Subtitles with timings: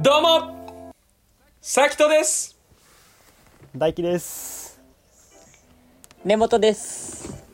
[0.00, 0.94] どうも
[1.60, 2.56] さきとです。
[3.76, 4.80] 大輝です。
[6.24, 7.44] 根本です。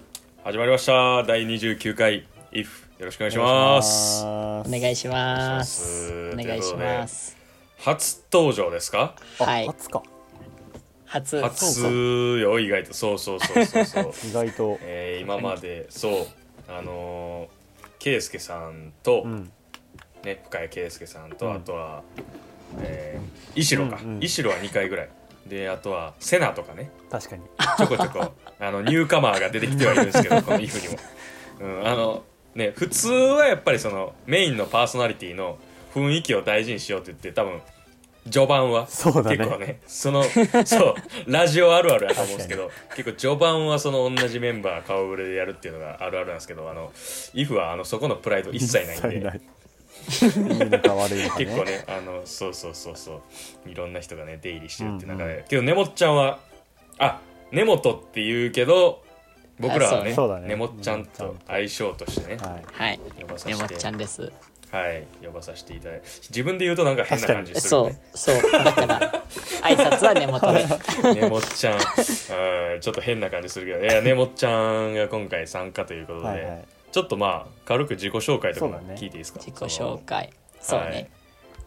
[0.44, 1.22] 始まりました。
[1.24, 4.22] 第29回 IF よろしくお願いします。
[4.22, 6.30] お願いします。
[6.34, 6.76] お願いします。
[6.76, 7.36] お願いします。
[7.78, 9.14] 初登場ですか？
[9.38, 9.66] はい。
[9.66, 10.02] 初か。
[11.06, 11.40] 初。
[11.40, 12.92] 初よ意外と。
[12.92, 14.12] そうそうそうそうそう。
[14.28, 14.78] 意外と。
[14.82, 15.86] えー今まで。
[15.88, 16.26] そう。
[16.68, 17.48] あのー、
[18.06, 19.50] 圭介さんと、うん。
[20.22, 21.54] ね深谷圭介さんと、うん。
[21.54, 22.02] あとは
[22.80, 24.22] えー、石野か、うんうん。
[24.22, 25.08] 石野は2回ぐらい。
[25.48, 26.90] であとはセナとかね。
[27.10, 27.42] 確かに。
[27.76, 31.00] ちょこちょこ あのニューカマーが出てきてはいるんですけど この IF にも、
[31.60, 35.58] うん、あのね普通はやっぱりそのメインのパーソナリティの
[35.94, 37.60] 雰囲気を大事にしようって言って多分
[38.30, 38.86] 序盤は。
[38.86, 39.36] そうだね。
[39.38, 39.80] 結構ね。
[39.86, 40.22] その
[40.64, 40.94] そう。
[41.26, 46.92] ラジオあるあるやと思うんですけど結構序盤はその同じメンバー顔ぶれでやるっていうのがあるあるなんですけどあの
[47.34, 49.16] IF はあのそこのプライド一切ないんで。
[49.16, 49.24] いいい。
[50.70, 53.22] のか悪いのかね結構ねあのそうそうそうそ
[53.66, 53.70] う。
[53.70, 56.38] いろんな人がね出入りしてるって中で、けど根本ちゃんは
[56.98, 57.20] あ
[57.50, 57.80] 根本っ
[58.12, 59.02] て言うけど
[59.58, 60.14] 僕らはね
[60.48, 62.64] 根本ちゃんと相性としてねはい。
[62.72, 63.00] はい。
[63.20, 64.32] 呼ばさ根本ちゃんです
[64.72, 68.36] はい呼ばさせていただいて自分で言うとなんか変な感じするそうよねそう。
[68.52, 69.00] だから
[69.62, 70.40] 挨拶は根本
[71.14, 71.74] で根本ちゃん。
[71.74, 73.84] うんちょっと変な感じするけど。
[73.84, 76.64] いや根本ちゃんが今回参加ということで、はいはい。
[76.92, 79.40] ちょっとまあ軽く自己紹介とか聞いていいですか？
[79.40, 80.30] 自己紹介。
[80.60, 81.10] そうね。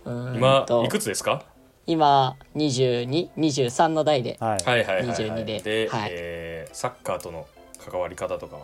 [0.06, 1.44] うーん今といくつですか？
[1.88, 4.38] 今2223の代で。
[4.40, 4.64] はい。
[4.66, 5.60] はいはいはい、はい、22で。
[5.62, 6.10] で、はい。
[6.12, 7.48] えーサッカーとの
[7.90, 8.58] 関わり方とか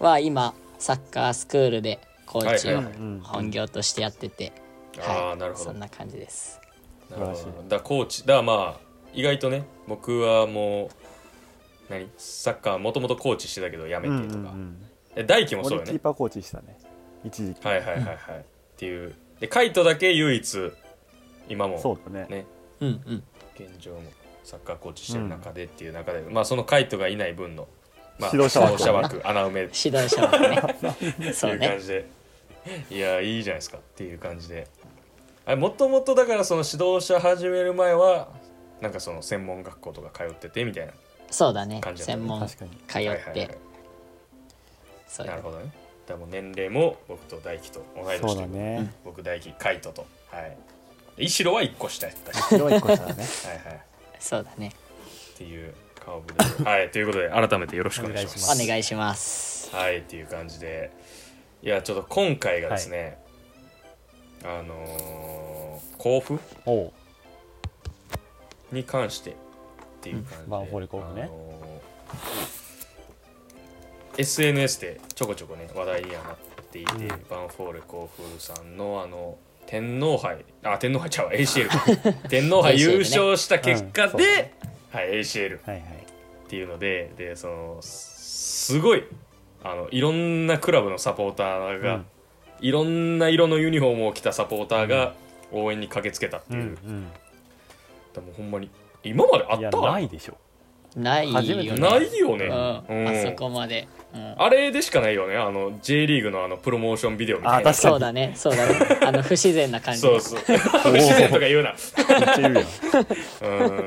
[0.00, 0.10] は？
[0.10, 1.98] は今サッカースクールで
[2.32, 2.80] コーチを
[3.22, 4.52] 本業としてやってて。
[5.00, 5.64] ああなるほど。
[5.66, 6.58] そんな感じです。
[7.10, 7.36] なるほど。
[7.36, 8.80] だからコーチだからまあ
[9.12, 10.88] 意外とね僕はもう
[11.90, 12.08] 何？
[12.16, 14.76] サッカーもともとコーチしてたけどやめうんてとか、うんうん
[15.14, 15.90] え大輝もそうよね。
[15.90, 16.78] 俺キーパーコーチしたね
[17.22, 17.66] 一時期。
[17.66, 18.16] はいはいはいはい、っ
[18.78, 19.14] ていう。
[19.40, 20.72] でカイトだけ唯一
[21.50, 22.26] 今もそうだね。
[22.30, 22.46] ね
[22.80, 23.22] うんうん。
[23.54, 24.00] 現状も
[24.42, 27.68] サッカーコーチしてる中でっていう中で、まあそのカイトがいない分の、
[28.18, 30.76] まあ、指導者枠穴埋め指導者は
[31.20, 32.08] ねいそうねう感じで、
[32.90, 34.66] いやいいじゃないですかっていう感じで。
[35.56, 38.28] もともとだからその指導者始める前は
[38.80, 40.92] なんかその専門学校とか通っててみたいな
[41.30, 41.80] そうだね。
[41.96, 42.70] 専門確かに。
[42.86, 43.30] 通はいはいはい。
[43.30, 43.58] って
[45.08, 45.64] そうなるほどね。
[45.64, 45.72] だか
[46.14, 48.94] らもう年齢も僕と大輝と同い年そうというだね。
[49.04, 50.06] 僕大輝カイトと。
[50.30, 50.56] はい。
[51.16, 52.32] で石野は1個下やった。
[52.34, 53.14] しそれは一個したね。
[53.14, 53.82] はいはい。
[54.20, 54.72] そうだね。
[55.34, 56.64] っていう顔ぶれで。
[56.64, 56.90] はい。
[56.90, 58.62] ということで改めてよろしくお願いします。
[58.62, 59.74] お願いします。
[59.74, 59.98] はい。
[59.98, 60.90] っていう感じで
[61.62, 63.18] いやちょっと今回がですね、
[64.42, 66.40] あのー、甲府？
[66.66, 66.92] おう。
[68.72, 69.34] に関してっ
[70.00, 70.50] ていう感じで、うん。
[70.50, 71.22] バンフォーレ甲府ね。
[71.22, 72.62] あのー
[74.18, 76.36] SNS でちょこちょこね話題にはなっ
[76.70, 77.08] ていて、うん。
[77.08, 80.44] バンフォーレ甲府さんのあの天皇杯。
[80.64, 81.84] あ天皇杯ちゃうわ ACL か
[82.28, 82.92] 天皇杯 ACL ね。
[82.94, 84.54] 優勝した結果で、うんそうね。
[84.90, 89.04] はい ACL はいはいっていうのででそのすごい
[89.64, 92.06] あのいろんなクラブのサポーターが、うん。
[92.62, 95.14] いろんな色のユニフォームを着たサポーターが
[95.50, 97.08] 応援に駆けつけたっていう、うんうん。
[98.14, 98.70] でもほんまに
[99.02, 100.36] 今まであいやったないでしょ。
[100.94, 102.44] ないよ初めてねないよね、
[102.88, 103.08] うん、うん。
[103.08, 105.36] あそこまで、うん、あれでしかないよね。
[105.36, 107.74] あの J リーグのあのプロモーションビデオみたいな。
[107.74, 108.32] そうだね。
[108.36, 108.74] そうだね。
[109.02, 110.00] あの不自然な感じ。
[110.00, 110.40] そうそう。
[110.46, 111.72] 不自然とか言うな。
[111.72, 112.56] うやん。
[112.56, 112.60] う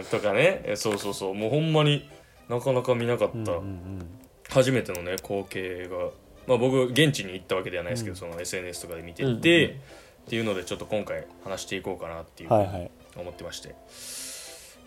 [0.01, 0.03] ん。
[0.03, 0.63] とかね。
[0.65, 1.33] えそうそうそう。
[1.33, 2.09] もうほんまに
[2.49, 4.24] なかなか見なかった、うんうん
[4.55, 6.09] 初めてのね光景が、
[6.47, 8.17] まあ、僕現地に行ったわけではないですけど、うん。
[8.17, 9.81] その SNS とかで見てて、うんうん
[10.25, 13.75] っていうのでちょっと今回話していこうかなっていうう思ってまして。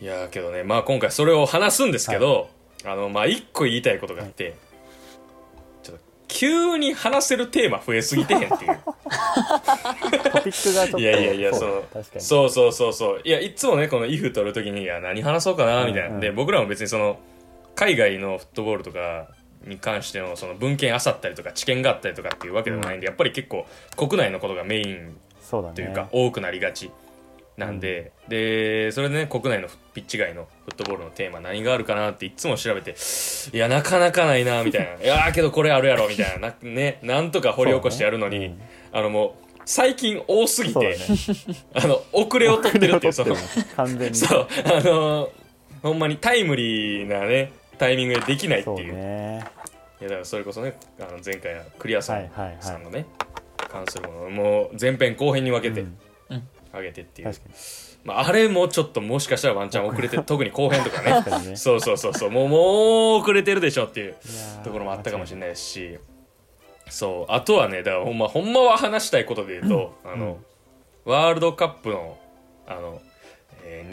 [0.00, 2.50] いやーけどねまあ今回それを話すんですけど、
[2.84, 4.56] あのまあ一個言いたいことがあって、
[5.82, 8.78] ちょっと急に話せるテーマ増えすぎてへんっていう。
[8.84, 11.84] トピックがちょっといやいやいやその
[12.18, 12.50] そう。
[12.50, 17.18] そうそうそういやいつもねこの「IF」撮る時にいや何話そうかなみたいな、うんうんで僕らも別にその
[17.76, 19.28] 海外のフットボールとか
[19.64, 25.74] に関してのその文献あさったりとか知見があったりとかっていうわけでもないんで、やっぱり結構国内のことがメインそうだね。
[25.74, 26.90] というか、多くなりがち
[27.56, 32.94] なんで、でそれでね国内のピッチ外のフットボールのテーマ何があるかなっていつも調べて
[33.52, 34.94] いやなかなかないなみたいな。
[35.02, 36.48] いやーけどこれあるやろみたいな。
[36.48, 38.70] なねなんとか掘り起こしてやるのに、そうね。
[38.92, 40.96] あのもう最近多すぎて、ね。
[41.74, 43.34] あの遅れを取ってるっていうその
[43.76, 44.16] 完全に。
[44.16, 45.30] そうあの
[45.82, 48.94] ほんまにタイムリーなねタイミングでできないっていう。
[48.94, 49.44] ね。
[50.00, 52.56] いやだからそれこそねあの前回はクリアさん,、はいはいはい。
[52.60, 53.06] さんのね
[53.56, 56.48] 関するものをもう前編後編に分けてうん。
[56.72, 57.54] 上げてっていう、確かに。
[58.04, 61.56] まあ、あれもちょっともしかしたらワンチャン遅れて特に後編とかね。
[61.56, 62.30] そうそうそうそう。
[62.30, 64.16] もうもう遅れてるでしょっていう
[64.64, 65.98] ところもあったかもしれないですし。
[66.88, 67.32] そう。
[67.32, 70.38] あとはねだからほんまほんまは話したいことで言うと、あの、
[71.04, 72.18] ワールドカップの
[72.66, 73.00] あの、
[73.64, 73.90] えー、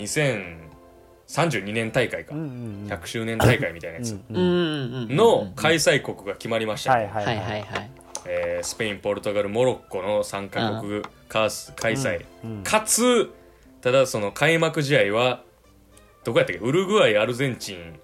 [1.27, 2.49] 2032年大会か、うんうんう
[2.87, 2.91] ん。
[2.91, 4.11] 100周年大会みたいなやつ。
[4.29, 5.15] うんうんうんうんうん。
[5.15, 7.61] の開催国が決まりました、はいはいはいはい。
[7.61, 7.91] はい
[8.27, 13.31] えースペインポルトガルモロッコの3カ国カース開催、うんかつ
[13.81, 15.43] ただその開幕試合は
[16.23, 16.59] どこやったっけ？
[16.59, 17.99] ウルグアイアルゼンチン。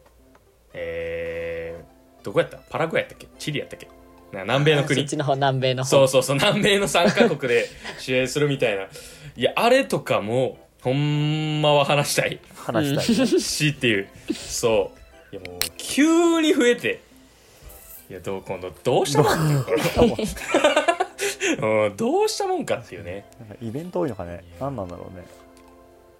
[0.73, 2.57] えー、どこやった？
[2.69, 3.27] パラグアイやったっけ？
[3.39, 3.87] チリやったっけ？
[4.31, 5.89] な南米のそ国っちの方南米の方。
[5.89, 6.35] そうそうそう。
[6.35, 8.83] 南米の3カ国で試合するみたいな。
[8.83, 13.39] いやあれとかもほんまは話したい話したいね。
[13.39, 14.07] しっていう。
[14.33, 14.91] そ
[15.31, 15.35] う。
[15.35, 17.01] いやもう急に増えて。
[18.09, 19.39] いやどう今度どうしたもんか
[21.61, 21.89] う。
[21.89, 23.25] んどうしたもんかっていうね。
[23.39, 24.43] なんかイベント多いのかね。
[24.59, 25.25] 何なんだろうね。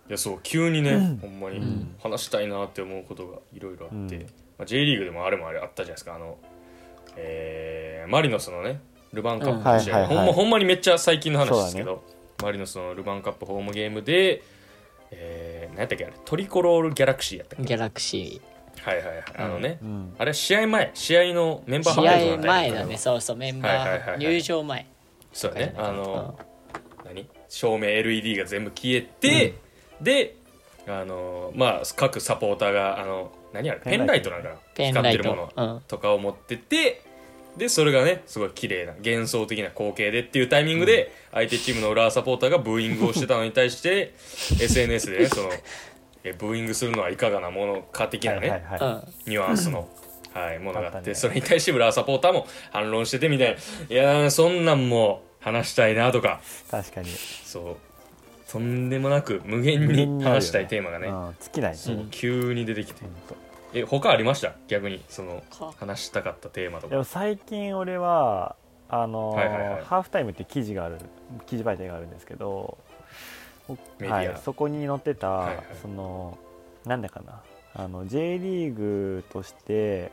[0.10, 1.96] いやそう急にね、ほんまにん。
[2.02, 4.22] 話したいなって思うことがいろいろあって、うん。
[4.58, 6.16] まあ、J リーグでもあれもあれあったじゃないですか。
[6.16, 6.38] あの、
[7.18, 8.82] えーマリノスのね
[9.14, 10.08] ルヴァンカップの試合、うん。
[10.08, 10.24] はいはいはい。
[10.24, 12.04] ほんまほんまにめっちゃ最近の話ですけど、
[12.42, 14.42] マリノスのルヴァンカップホームゲームで、
[15.12, 16.14] えー、何やったっけあれ？
[16.26, 17.66] トリコロールギャラクシーやったっけ？
[17.66, 18.42] ギャラクシ
[18.82, 19.06] はいはい。
[19.08, 20.16] はいあのね、うん。
[20.18, 20.92] あれ試合前？
[20.94, 22.98] 試合のメンーバー試合発表の前だね。
[22.98, 23.38] そうそう。
[23.38, 24.18] メンバはいはいはいはい。
[24.18, 24.86] ー入場前。
[25.34, 25.76] そうやね。
[25.78, 25.98] あうん。
[25.98, 26.40] の、
[27.06, 27.28] 何？
[27.50, 29.56] 照明 LED が全部消えて、
[30.02, 30.36] で
[30.88, 34.56] あのまあ各サポーターがあの何あれペンライトなんかな？
[34.56, 37.02] ってるものとかを持ってて
[37.58, 44.14] でそれがねすごい綺麗な幻想的な光景でっていうタイミングで相手チームの浦和サポーターがブーイングをしてたのに対して
[44.62, 45.50] SNS でねその
[46.24, 48.80] えブーイングするのはいかがなものか的なね、はいはいはい。
[48.80, 49.32] うん。
[49.32, 49.90] ニュアンスの、
[50.34, 51.16] はい、ものがあってたね。
[51.16, 53.56] それに対して浦和サポーターも反論しててみたい
[53.90, 53.96] な。
[53.96, 56.42] いやーそんなんも話したいなとか。
[56.70, 57.10] 確かに。
[57.10, 57.78] そう。
[58.52, 61.36] とんでもなく無限に話したいテーマがね、うん。
[61.40, 61.72] 尽きない。
[61.72, 63.02] ねそう急に出てきて
[63.74, 64.54] え他ありました？
[64.68, 67.04] 逆にそのか話したかったテーマとか。
[67.04, 68.56] 最近俺は
[68.90, 69.84] あのーはいはいはい。
[69.84, 70.98] ハーフタイムって記事がある
[71.46, 72.78] 記事媒体があるんですけど、
[73.70, 74.16] メディア。
[74.16, 75.66] はい、そこに載ってた、はいはい。
[75.82, 76.38] その
[76.86, 77.42] なんだかな。
[77.74, 80.12] あの J リーグとして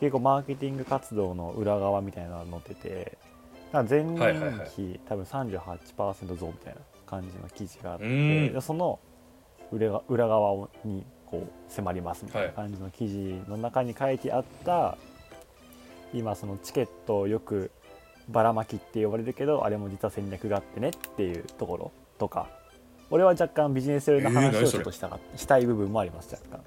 [0.00, 3.16] 結構マーケティング活動の裏側みたいなのが載ってて
[3.72, 5.00] なんか前年比、はいはいはい。
[5.08, 8.52] 多分38%増みたいな感じの記事があっうてーん。
[8.52, 8.98] でその
[9.72, 14.98] 裏が裏側にこう迫りますみたいな感じの記事の中に書いてあった、
[16.12, 17.70] 今そのチケットをよく
[18.28, 22.48] ばらまきって呼ばれるけどあれも実は戦略があってねっていうところとか。
[23.12, 26.62] 俺は若干ビジネス寄りの話をちょっとしたかしたい部分もあります若干。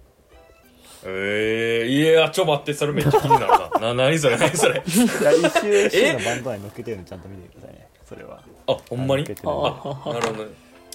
[1.06, 3.94] えー、いやちょ待ってそれめっちゃ気になるな。
[3.94, 4.38] な何それ？
[4.38, 4.74] 何それ？
[4.74, 7.88] いや一周 FC のバンド内に乗っけてるのちゃんと見てくださいね。
[8.04, 8.44] それは。
[8.68, 9.24] あほんまに？
[9.24, 10.52] あなるほどね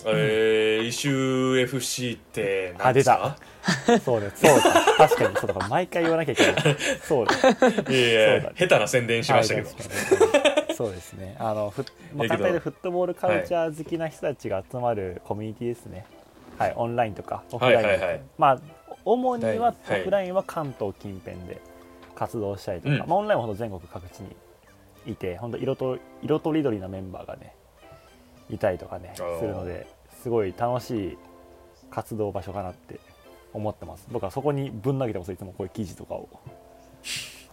[0.07, 3.37] えー、イシュー FC って何ですか？
[4.05, 4.85] そうねそうだ。
[4.97, 6.77] 確かにそうだから毎回言わなきゃいけない。
[7.03, 7.35] そうだ。
[7.35, 9.69] いや下手な宣伝しましたけど、
[10.75, 11.37] そうですね。
[11.39, 11.85] あのふ、
[12.15, 16.07] まあ、簡単に言うとフットボールカルチャー好きな人たちが集まるコミュニティですね。
[16.59, 18.21] はいオンラインとかオフライン。
[18.39, 18.61] まあ
[19.05, 20.01] 主にははい。
[20.03, 21.61] オフラインは関東近辺で
[22.15, 22.99] 活動したりとか、うん。
[23.01, 24.35] まあ、オンラインはほんと全国各地に
[25.07, 27.55] いて本当色と色とりどりなメンバーがね
[28.51, 29.87] いたりとかねするので
[30.23, 31.19] すごい楽しい
[31.91, 33.01] 活動場所かなって
[33.53, 34.07] 思ってます。
[34.11, 36.29] 僕はそこにぶん投げてますいつもこういう記事とかを。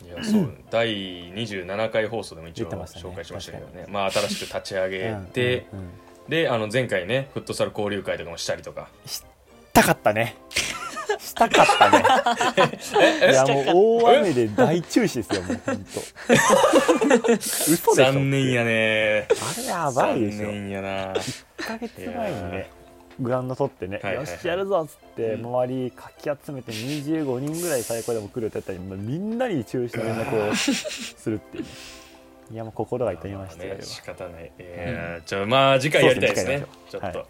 [0.06, 0.89] いやそう 第
[1.33, 3.86] 27回放送でも一応紹介しましたけどね。
[3.89, 5.89] まあ新しく立ち上げて、うん。
[6.30, 8.89] であの前回ねフットサル交流会とかもしたりとか。
[9.05, 9.24] し
[9.74, 10.36] たかったね
[11.19, 12.03] したかったね。
[13.31, 15.85] いやもう大雨で大中止ですよもう本
[17.05, 17.13] 当。
[17.33, 17.95] 嘘でしょ。
[17.95, 19.27] 残念やね。
[19.29, 20.45] あれやばいでしょ。
[20.45, 21.13] 残念やな。
[21.13, 22.69] 1ヶ月前にね
[23.19, 25.45] グラウンド取ってね、よしやるぞっつってうん。
[25.45, 31.69] 周りかき集めて25人ぐらい最高でも来るって言ったらみんなに中止の連絡をするっていうね。
[32.51, 36.63] いやもう心が痛みましたよ、仕方ない、えーちょまあ次回やりたいですね。
[36.91, 37.25] ちょっと、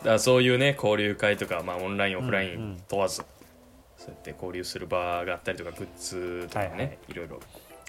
[0.00, 3.22] だからそういうね交流会とか、まあ、オンラインオフライうんうんン問わず、
[3.98, 6.98] そうやって交流する場があったりとかグッズとかね、はいはい。
[7.08, 7.40] いろいろ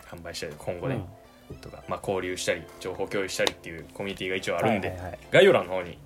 [0.09, 1.01] 販売したり今後ね、
[1.49, 1.55] うん。
[1.57, 5.19] とか、まあ、交流したり情報共有したりっていうコミュニティが一応あるんで、はいはいはい。
[5.31, 5.97] 概要欄の方に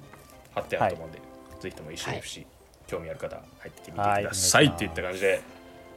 [0.53, 1.19] 貼ってあると思うんで、
[1.59, 2.45] ぜひとも一緒に FC、
[2.85, 5.41] 興味ある方入ってみてください、はいっていった感じで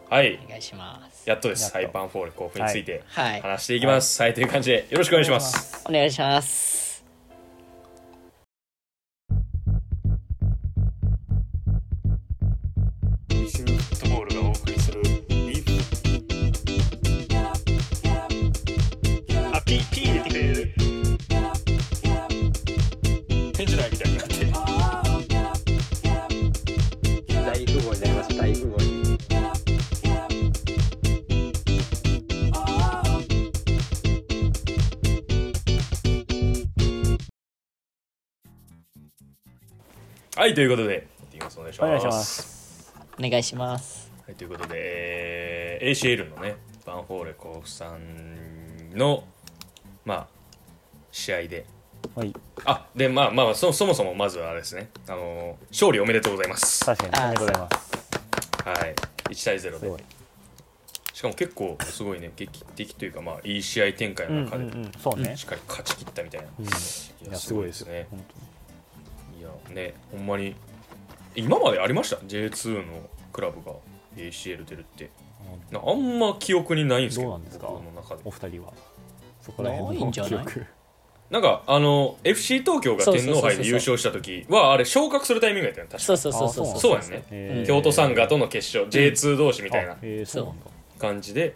[0.08, 0.40] はい。
[0.42, 1.28] お願いします。
[1.28, 1.70] やっとです。
[1.70, 3.42] はいヴァンフォーレ甲府についてはい。
[3.42, 4.32] 話していきます、はい。
[4.32, 5.84] という感じでよろしくお願いします。
[5.86, 6.87] お願いします
[40.38, 41.08] はいということで。
[41.36, 41.82] お願いします。
[41.82, 42.94] お願いします。
[43.18, 44.12] お願いします。
[44.24, 46.54] はい、ということで、えー ACL のね
[46.86, 49.24] バンフォーレ甲府さんの
[50.04, 50.26] まあ
[51.10, 51.66] 試合で。
[52.14, 52.32] はい。
[52.64, 54.90] あでまあまあそそもそもまずはあれですね。
[55.08, 56.88] あの勝利おめでとうございます。
[56.88, 59.30] は確かにありがとうございます。
[59.30, 59.78] い1対0で。
[59.80, 60.00] すごい。
[61.14, 64.92] しかも結構すごいね劇的というかまあいい試合展開うんうんの中で、うん。
[65.02, 65.36] そうね。
[65.36, 66.64] しっかり勝ち切ったみたいな、うん。
[66.64, 66.70] いい
[67.28, 68.47] やすごいですね本いや
[69.70, 70.54] ねほんまに
[71.34, 73.76] 今までありました？J2 のクラブが
[74.16, 75.10] ACL 出るって。
[75.72, 77.66] あんま記憶にないんですけどどうなんですか？
[77.68, 78.22] 僕の中で。
[78.24, 78.72] お二人は。
[79.40, 80.30] そこら辺のないんじゃない？
[80.30, 80.66] 記憶。
[81.30, 86.16] なんかあの FC 東京が天皇杯で優勝した時はあれ昇格するタイミングやったよね確か。
[86.16, 86.80] そうそうそうそう。
[86.80, 87.22] そうやんね。
[87.30, 87.66] えー。
[87.66, 89.96] 京都サンガとの決勝 J2 同士みたいな
[90.98, 91.54] 感じで。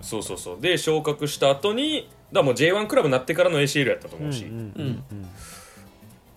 [0.00, 0.60] そうそうそう。
[0.60, 4.52] で昇格した後にだもう J1 クラブになってからの ACL やったと思うし、うんう
[4.82, 5.28] んうん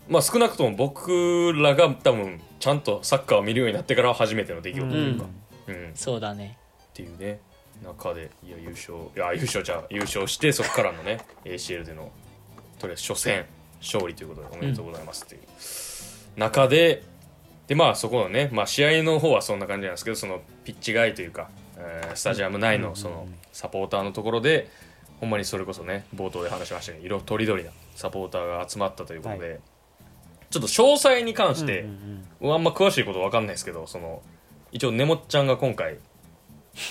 [0.10, 5.26] まあ少なくとも僕らが多分ちゃんとサッカーを見るようになってからは初めての出来事というか、
[5.68, 5.76] うん。
[5.76, 6.58] っそうだね。
[6.94, 7.40] ていうね。
[7.84, 12.12] 中でいや優勝いや優勝じゃあ優勝してそこからのね ACL での
[12.80, 13.46] とりあえず初戦
[13.82, 17.04] 勝利ということでおめでとうございますっていう、中で
[17.68, 24.70] でまあそこのね、まあ、試合の方はそんな感じなんですけどそのピッチ外というか、えースタジアム内のそのサポーターのところで
[25.20, 29.60] ほんまにそれこそね冒頭で話しましたけど色とりどりなサポーターが集まったということで、
[30.54, 34.22] ちょっと詳細に関して、うんうんあんま詳しいこと分かんないですけどその
[34.74, 35.98] 一応ねもっちゃんが今回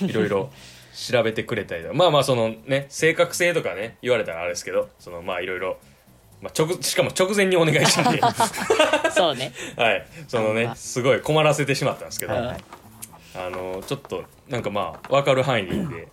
[0.00, 0.50] いろいろ
[0.94, 5.76] 調べてくれたりだ まあまあそのね正確性とかね言われたらあれですけどそのまあいろいろ
[6.40, 8.22] まあ直しかも直前にお願いしたんで
[9.14, 9.52] そうね。
[9.76, 10.06] はい。
[10.26, 12.64] そのねまあすごい困らせてしまったんですけど、はいはい。
[13.36, 16.08] あのちょっとなんかまあ分かる範囲でいいんで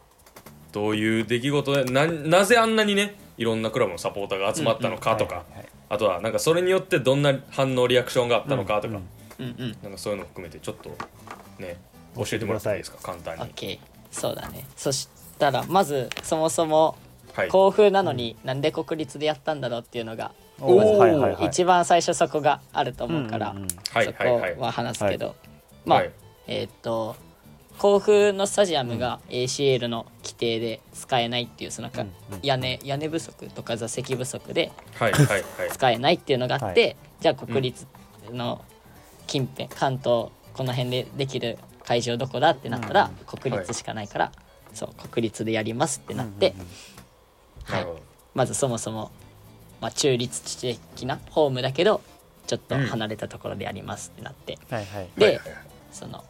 [0.73, 8.99] どういう出来事でななぜあんなにねいろんなクラブのサポーターが集まったのかとか、はいはいはいあとはなんかそれによってどんな反応リアクションがあったのかとか、
[9.39, 9.55] うんうん。
[9.59, 10.89] うんなんかそういうの含めてちょっと
[11.57, 11.77] ね
[12.15, 12.97] 教えてもらっていいですか？
[13.01, 13.43] 簡単に。
[13.43, 13.79] オッケー。
[14.11, 14.65] そうだね。
[14.75, 16.95] そしたらまずそもそも
[17.33, 17.47] はい。
[17.47, 21.45] 甲府なのになんで国立でやったんだろうっていうのがおおーーはいはいはい。
[21.47, 23.55] 一番最初そこがあると思うから
[23.91, 25.35] そはいはいこは話すけど。
[25.85, 26.11] まあはい。
[26.47, 27.15] えーっと
[27.79, 31.89] 甲府のスタジアムが ACL の規定で使えないっていうその
[32.43, 34.71] 屋根屋根不足とか座席不足で
[35.71, 36.95] 使えないっていうのがあって、はい。
[37.21, 37.87] じゃあ国立
[38.31, 38.61] の
[39.27, 44.31] 近辺関東この辺でできる会場どこだってなったら、国立しかないから、
[44.73, 46.53] そう国立でやりますってなって、
[47.63, 47.87] はない
[48.35, 49.09] まずそもそも、
[49.79, 52.01] まあ、中立地的なホームだけど
[52.45, 54.59] ちょっと離れたところでやりますってなって、
[55.17, 55.39] で、
[55.91, 56.25] その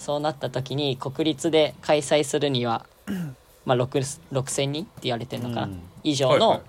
[0.00, 2.86] そうなった時に国立で開催するには、
[3.66, 5.82] まあ、6 6,000人って言われてるのかな、うん。
[6.02, 6.62] 以上の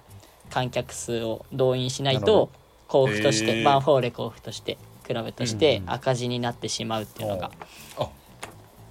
[0.50, 2.52] 観客数を動員しないと
[2.90, 3.64] 甲府としてへー。
[3.64, 7.52] バンフォーレ甲府としてクラブとしてうんうん赤字になってしまうっていうのが、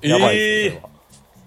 [0.01, 0.81] やばいえで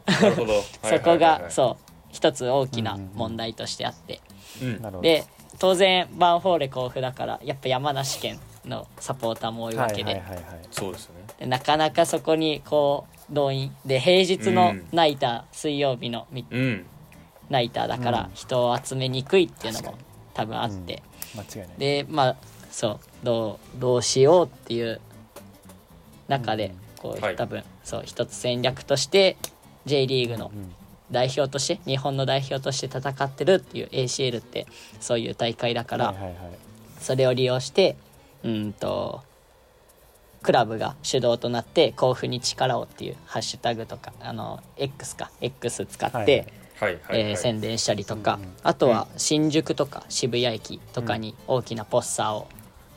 [0.05, 0.23] すそれは。
[0.23, 0.61] ー なるほど。
[0.83, 4.21] そこがうそう一つ大きなうんうんうん問題としてあって、
[4.61, 5.25] うんで
[5.59, 10.21] 当然バンフォーレ甲府だからやっぱ山梨県のサポーターも多いわけで,、
[10.71, 11.22] そうですよね。
[11.22, 16.85] でなかなかそこにこう動員で平日のうんナイター、水曜日のみうん。
[17.49, 18.31] ナイターだからうん。
[18.33, 19.97] 人を集めにくいっていうのも
[20.33, 21.03] 多分あって、
[21.35, 21.77] 間違いない。
[21.77, 22.35] でまあ
[22.71, 24.99] そうどうどうしようっていう
[26.27, 27.35] 中でこう、はい。
[27.35, 29.37] 多分そう一つ戦略として
[29.85, 30.73] J リーグのうん。
[31.11, 34.65] 代表として日本の代表として戦ってるっていう ACL って
[34.99, 36.15] そういう大会だから、
[36.99, 37.97] それを利用して
[38.43, 39.21] うんと
[40.43, 46.45] クラブが主導となって甲府に力をっていうハッシュタグとかあの X か X 使って、はいはいはい
[46.83, 47.01] はい。
[47.03, 52.47] はいえー宣伝したりとか、うんうんあとは新宿とか渋谷駅とかに大きなポスターを、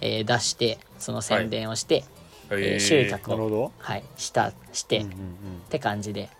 [0.00, 2.05] えー出してその宣伝をして、
[2.50, 3.73] えー集客を、なるほど。
[3.79, 5.26] はい、したして、っうんうんうん。
[5.69, 6.31] て感じで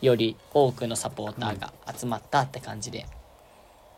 [0.00, 3.06] より多くのサポーターが集まったって感じで、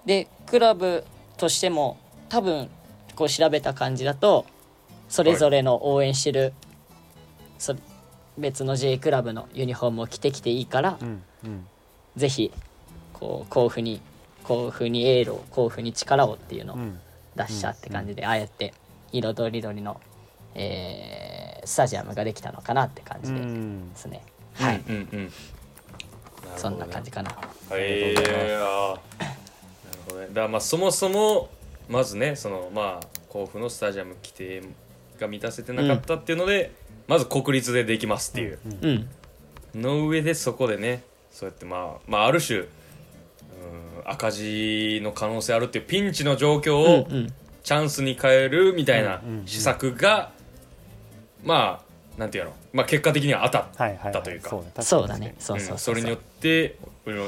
[0.04, 1.04] でクラブ
[1.36, 2.68] としても多分
[3.14, 4.46] こう調べた感じだと
[5.12, 6.54] それぞれの応援してる、
[7.58, 7.76] そ
[8.38, 11.66] 別の J クラブのユニフォームを着てきていいから、うんうん
[12.16, 12.52] ぜひ
[13.12, 14.00] こう甲府に
[14.44, 16.98] 甲府にエールを甲府に力をっていうのをうん。
[17.36, 18.74] 出したって感じで、ああやって
[19.10, 20.00] 色とりどりの、
[20.54, 23.90] えースタジアムができたのかなって感じででうん。
[23.94, 24.22] すね、
[24.54, 24.94] はい、うん。
[24.94, 25.18] うん。
[25.20, 25.32] うん
[26.56, 27.30] そんな感じかな。
[27.70, 29.22] へえあー。
[29.24, 30.28] なるほどね。
[30.32, 31.50] だまあそもそも
[31.88, 34.62] まずねそのまあ甲府のスタジアム規定
[35.22, 36.72] が満たせてなかったっていうので、
[37.08, 39.08] まず国立でできますっていう、うん。
[39.74, 42.66] の上でそこでねそうやってまあまあある種うん
[44.04, 47.06] 赤字の可能性あるっていうピンチの状況を
[47.62, 50.32] チャンスに変えるみたいな施策が
[51.42, 54.50] まあなんていうの、まあ、結果的には当たっはいはい、はい、というか。
[54.82, 55.34] そうだね。
[55.38, 55.54] そ
[55.94, 56.76] れによって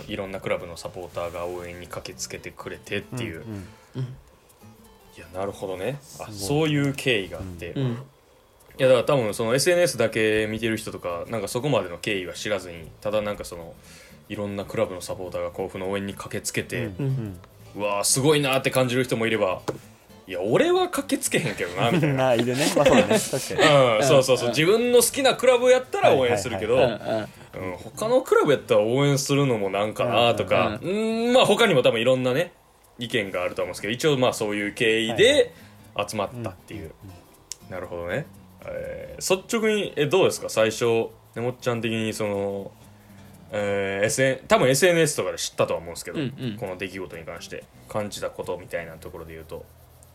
[0.09, 4.07] いろんなクラブのサポーターが応援に駆けつけてくれてっていう、んん
[5.17, 5.99] いやなるほどね。
[6.19, 7.99] あそういう経緯があって、いうん。
[8.79, 13.75] やだから多分その SNS だけ見てる人とかなんかそこまでの経緯は知らずにただなんかその
[14.29, 17.07] いろんなクラブのサポーターが甲府の応援に駆けつけて、うん。
[17.07, 17.39] うん。
[17.77, 19.61] うわーすごいなーって感じる人もいれば
[20.27, 22.17] いや俺は駆けつけへんけどなみたいな。
[22.29, 22.73] ないるね。
[22.75, 23.19] まあそうだね。
[23.19, 23.99] 確かに。
[23.99, 24.47] うん、そうそうそう。
[24.47, 24.55] うん。
[24.55, 27.29] 自分の好きなクラブやったら応援するけど、うん。
[27.77, 32.53] 他のクラブやったら応援するのもなんかなとか、ううん、まあ他にも多分いろんなね
[32.99, 35.53] 意見があると思うんですけど一応まあそういう経緯で
[36.09, 36.93] 集まったっていう、
[37.71, 38.27] なるほどね、
[38.67, 40.49] えー率直にえどうですか？
[40.49, 40.85] 最初
[41.35, 42.71] ねもっちゃん的にその、
[43.53, 46.57] えー SN、多分 SNS とかで知ったとは思うんですけど、うんうん。
[46.57, 49.65] この出来事に関して感じたことみたいなところで言うとど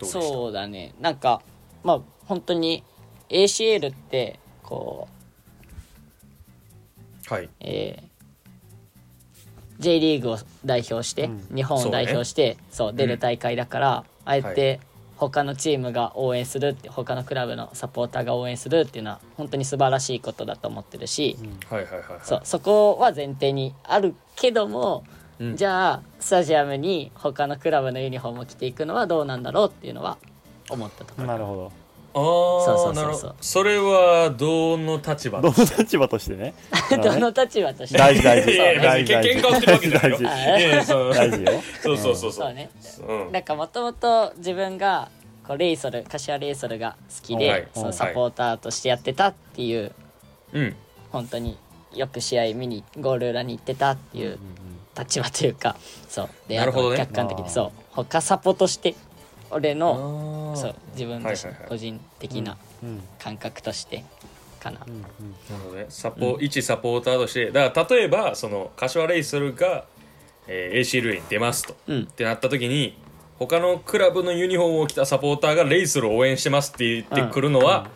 [0.00, 0.20] でした？
[0.22, 0.94] そうだね。
[1.00, 1.42] なんか
[1.82, 2.84] まあ本当に
[3.28, 5.08] ACL ってこ
[7.30, 7.48] うはい。
[7.60, 8.09] えー
[9.80, 11.56] J リーグを代表して、うん。
[11.56, 14.80] 日本を代表してそう,、出る大会だから、あえはて
[15.16, 21.36] 他のチームが応援するって他のクラブのサポーターが応援するっていうのは本当に素晴らしいことだと思ってるし、
[21.68, 22.20] はいはいはいはい。
[22.22, 25.04] そうそこは前提にあるけども、
[25.38, 25.56] うん。
[25.56, 30.18] じゃあスタジアムに他のクラブのユニフォームを着ていくのはどうなんだろうっていうのは
[30.68, 31.26] 思ったところ。
[31.26, 31.79] なるほど
[32.12, 32.90] あそうそうそうそう。
[32.90, 33.36] あなるほど。
[33.40, 35.40] それはどの立場？
[35.40, 36.54] どの立場としてね。
[36.90, 37.98] どの立場として？
[37.98, 38.56] 大事大事。
[38.56, 40.18] 大事喧嘩売ってるわけじゃないよ。
[41.14, 41.42] 大事。
[41.42, 41.52] よ。
[41.82, 42.32] そうそうそうそう。
[42.32, 42.70] そうね。
[43.06, 43.32] うん。
[43.32, 45.08] なんかもともと自分が
[45.46, 47.68] こうレイソル柏レイソルが好きで、はい。
[47.74, 49.92] そのサポーターとしてやってたっていう、
[50.52, 50.76] うん。
[51.12, 51.58] 本当に
[51.94, 54.38] よく試合見にゴール裏に行ってたっていう
[54.98, 55.76] 立場というか
[56.08, 56.28] そう。
[56.48, 56.96] でなるほどね。
[56.96, 57.72] 客観的にそう。
[57.92, 58.94] 他サポとして
[59.50, 61.68] 俺のそそう自分自身はいはいはい。
[61.68, 63.02] 個人的なうん。
[63.18, 64.04] 感覚として
[64.60, 65.02] かな、うんうん。
[65.02, 65.14] なる
[65.64, 65.86] ほどね。
[65.88, 67.50] サポ、一サポーターとして。
[67.50, 69.84] だから例えばその柏レイソルが、
[70.46, 71.76] えー、ACL に出ますと。
[71.88, 72.02] うん。
[72.02, 72.96] ってなった時に
[73.38, 77.88] 他のクラブのユニフォームを着たサポーターがレイソルを応援してますって言ってくるのは、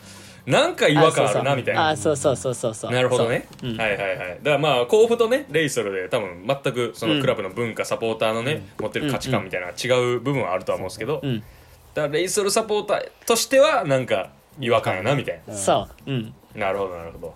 [0.47, 1.89] なんか違和感あるなみたいな。
[1.91, 2.93] あそうそうそうそうそう。
[2.93, 3.71] なるほどね、そう。
[3.71, 3.81] うん。
[3.81, 4.39] はいはいはい。
[4.43, 11.41] だからまあ甲府とねレイソルで多分全くそのクラブの文化、サポーターのね、持ってる価値観みたいな違う部分はあるとは思うんですけど、うん。
[11.95, 14.31] だからレイソルサポーターとしてはなんか
[14.61, 15.57] 違和感やなみたいうん。
[15.57, 16.11] そう。
[16.11, 16.35] うん。
[16.55, 17.27] ななるほどなるほど。
[17.27, 17.35] は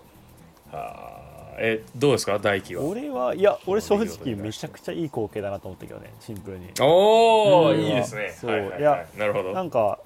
[1.14, 1.18] あ。
[1.60, 2.38] えどうですか？
[2.38, 2.84] 大輝は？
[2.84, 6.68] 俺はいや俺正直めちゃくちゃいい光景だなと思ったけどねシンプルに。
[6.80, 7.80] おお、うん。
[7.80, 8.36] いいですね。
[8.40, 8.50] そう。
[8.50, 8.80] はいはいはい。
[8.80, 9.52] いやなるほど。
[9.52, 9.98] なんか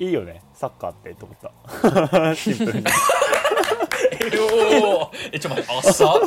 [0.00, 0.42] いいよね。
[0.54, 1.38] サッカーってと思っ
[2.22, 2.34] た。
[2.34, 2.86] シンプルに。
[4.22, 5.30] えおー。
[5.32, 6.20] えちょっと待って朝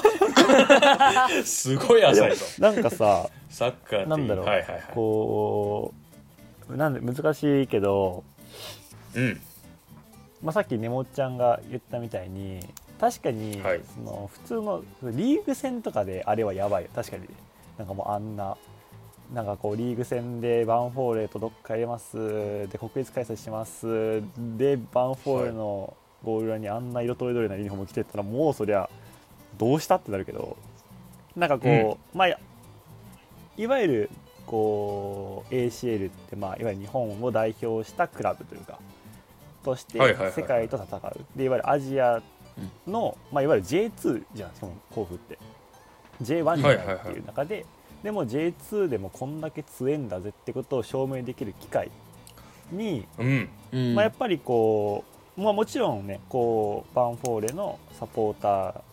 [1.43, 2.45] すごい浅いぞ。
[2.59, 4.83] なんかさサッカーなんだろう、はいはいはい。
[4.93, 5.91] こ
[6.69, 8.23] うなんで難しいけど、
[9.15, 9.41] うん。
[10.43, 12.59] まあ、さっきねもっちゃんが言ったみたいに
[12.99, 13.81] 確かに、はい。
[13.95, 16.89] その普通のリーグ戦とかであれはやばいよ。
[16.93, 17.27] 確かに。
[17.79, 18.55] なんかもうあんな
[19.33, 22.67] なんかこうリーグ戦でバンフォーレとどっか入れます。
[22.69, 24.21] で国立開催します。
[24.37, 28.89] でバンフォーレのゴール裏にあんな色とりどりなユニフォーム着てたらもうそりゃ
[29.57, 30.55] どうしたってなるけど。
[31.35, 32.37] なんかこう、まあい
[33.57, 34.09] いわゆる
[34.45, 38.77] こう ACL ってまあいわゆる日本を代表したクラブというか
[39.63, 41.25] としてはいはいはい世界と戦う。
[41.35, 42.21] でいわゆるアジア
[42.85, 45.39] の、まあ、いわゆる J2 じゃんしかも甲府って。
[46.21, 46.95] J1 じゃない。
[46.95, 47.65] っていう中で、
[48.03, 51.89] でも J2 でもこんだけ強えんだぜってことを証明できる機会
[52.71, 53.49] に、うん。
[53.71, 55.03] うんまあ、やっぱりこ
[55.37, 58.83] う、まあ、もちろんねこうバンフォーレのサポータ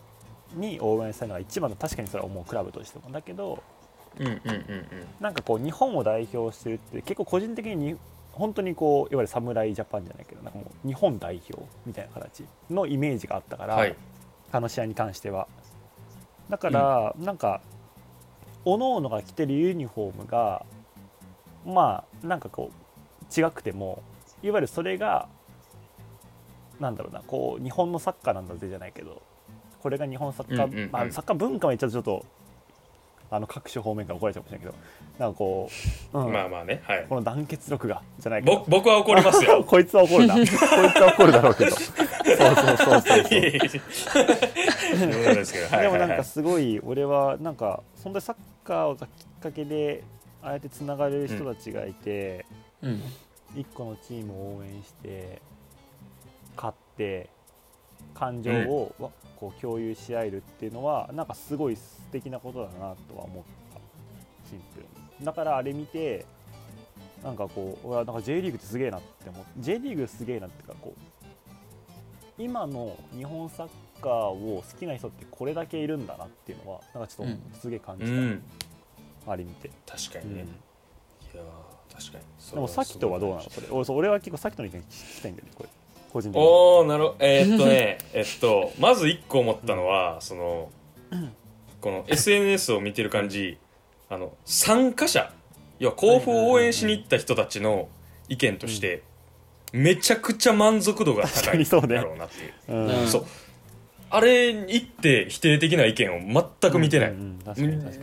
[0.55, 3.11] ーに応援したいのが一番の確かにそれは思うクラブとしても。
[3.11, 3.61] だけど
[4.17, 4.87] うんうんうんうん。
[5.19, 7.97] なんかこう日本を代表してるって結構個人的にに
[8.31, 13.95] 本当にこういわゆる侍ジャパンじゃないけどなんかもう日本代表みたいな形のイメージがあったから、はい。
[14.53, 15.47] あの試合に関しては。
[16.49, 17.61] だから、なんか
[18.63, 20.65] 各々が着てるユニフォームが
[21.65, 24.01] まあなんかこう違くても
[24.43, 25.27] いわゆるそれが
[26.79, 29.21] なんだろうなこう日本のサッカーなんだぜじゃないけど
[29.81, 30.91] これが日本サッカー、うんうんうん。
[30.91, 32.25] まあ、サッカー文化は言っちゃうとちょっと
[33.33, 34.77] あの各種方面から怒られちゃうかもしれないけ
[35.17, 35.69] どなんかこ
[36.13, 36.33] う、うん。
[36.33, 37.05] まあまあねはい。
[37.07, 38.57] この団結力がじゃないけど。
[38.57, 39.63] ぼ僕は怒りますよ。
[39.67, 40.35] こいつは怒るな。
[40.37, 41.71] こいつは怒るだろうけど。
[41.75, 43.15] そうそうそうそうそ
[45.77, 45.81] う。
[45.81, 50.03] でもなんかすごい俺はなんかそんなサッカーがきっかけで
[50.41, 52.45] ああやってつながれる人たちがいて、
[52.81, 53.01] うん。
[53.55, 55.41] 一個のチームを応援して
[56.55, 57.29] 勝って
[58.13, 63.43] 感情を、わこう共有し合えるっていうのはなんかすごい素敵なことだなとは思っ
[63.73, 63.79] た。
[64.49, 64.85] シンプル
[65.19, 65.25] に。
[65.25, 66.25] だからあれ見て
[67.23, 69.45] なんかこう俺はなんか J リーグってすげえなって思う。
[69.57, 71.20] J リーグすげえなっていうかこう
[72.41, 73.67] 今の日本サッ
[74.01, 78.43] カーを好きな人ってこれだけいるんだなっていうのはなんかちょっうんとすげえ感じた、うん。
[79.27, 80.47] あれ見て、確かにね、うん。
[80.47, 80.49] い
[81.37, 82.53] やー確かに。
[82.53, 83.41] でもさっきとはどうなの？
[83.49, 83.67] それ。
[83.69, 85.69] 俺俺は結構さっきとの意見聞きたいんだよねこれ。
[86.11, 86.45] 個人的に。
[86.45, 87.15] おおなるほど。
[87.19, 90.69] えーっとね えっとまず一個思ったのはその
[91.79, 93.57] この SNS を見てる感じ
[94.09, 95.31] あの参加者。
[95.79, 97.89] 要は甲府を応援しに行った人たちの
[98.29, 99.01] 意見として
[99.71, 102.53] めちゃくちゃ満足度が確高いだろうなっていう。
[102.69, 103.01] うん。
[103.01, 103.25] うんそう。
[104.09, 106.19] あれに行って否定的な意見を
[106.61, 107.13] 全く見てない、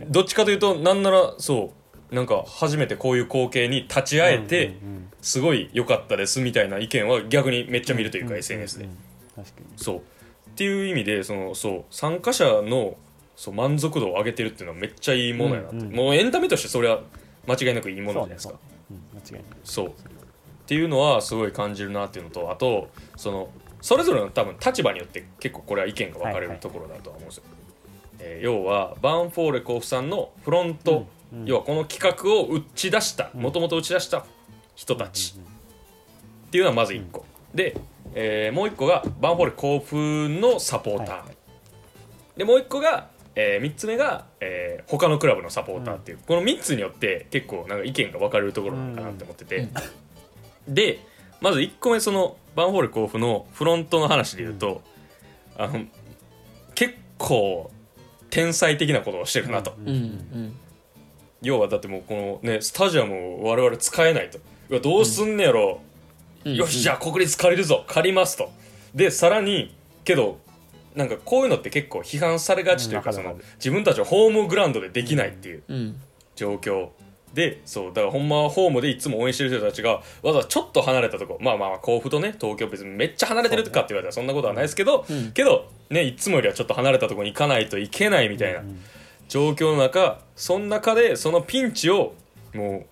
[0.09, 1.71] どっちかというとなんならそ
[2.11, 8.97] うなんか初めてこういう光景に立ち会えて、うんうんすごい良かったですみたいな意見は逆にめっちゃ見るというか、ん SNS で、ん
[9.35, 9.65] 確かに。
[9.75, 9.97] そう。
[9.97, 10.01] っ
[10.55, 11.85] ていう意味でそのそう。
[11.91, 12.95] 参加者の
[13.35, 15.93] そう満足度を上げてるっていうのはめっちゃいいものやなって、うんうん。
[15.93, 17.01] もうエンタメとしてそれは
[17.47, 18.53] 間違いなくいいものじゃないですか。
[18.87, 19.01] そうね。
[19.13, 19.19] うん。
[19.19, 19.43] 間違いない。
[19.65, 19.91] そう
[20.69, 23.49] っていうのはすごい感じるなっていうのとあとその
[23.81, 27.43] それぞれの多分立場によって結構これは意見が分かれるはいはいところだとは思うんですよ、
[28.19, 31.45] えー要はバーンフォーレ甲府さんのフロント、うんうん。
[31.47, 33.41] 要はこの企画を打ち出したうん。
[33.41, 34.23] もともと打ち出した
[34.75, 37.75] 人たちっていうのはまず1個、で、
[38.13, 41.19] えーもう1個がバーンフォーレ甲府のサポーター、はい。
[41.21, 41.37] はい
[42.37, 49.67] でもう1個が、え3つ目が、えー他のクラブのサポーターっていう、この3つによって結構なんか意見が分かれるところなのかなって思ってて、
[50.73, 50.99] で
[51.41, 54.81] まず1個目そのバンホール甲府のフロントの話で言うと、
[55.57, 55.85] あの
[56.75, 57.71] 結構
[58.29, 60.55] 天才的なことをしてるなと、うんうん
[61.41, 64.39] 要はだってもうこのねスタジアムを我々使えないと。
[64.81, 65.79] どうすんねやろ、
[66.43, 66.53] うん。
[66.53, 67.85] よしじゃあ国立借りるぞ。
[67.87, 68.51] 借りますと。
[68.93, 70.39] でさらにけど
[70.95, 76.01] なんかこういうのって結構批判されがちというか,、その自分たちはホームグラウンドでできないっていううん。
[76.35, 76.89] 状況
[77.33, 88.79] でそうだからほんまはホームでいつも応援してる人たちがわざわざちょっと離れたとこまあまあまあ甲府とね東京別にめっちゃ離れてるかって言われたらそんなことはないですけど、うんけどねいつもよりはちょっと離れたところに行かないといけないみたいなうん
[89.27, 92.15] 状況の中その中でそのピンチを
[92.55, 92.87] も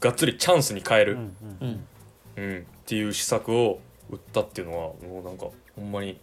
[0.00, 1.18] うがっつりチャンスに変える、
[1.60, 1.84] うん
[2.36, 3.78] うんっていう施策を
[4.10, 5.46] 打ったっていうのはもうなんか
[5.76, 6.18] ほんまに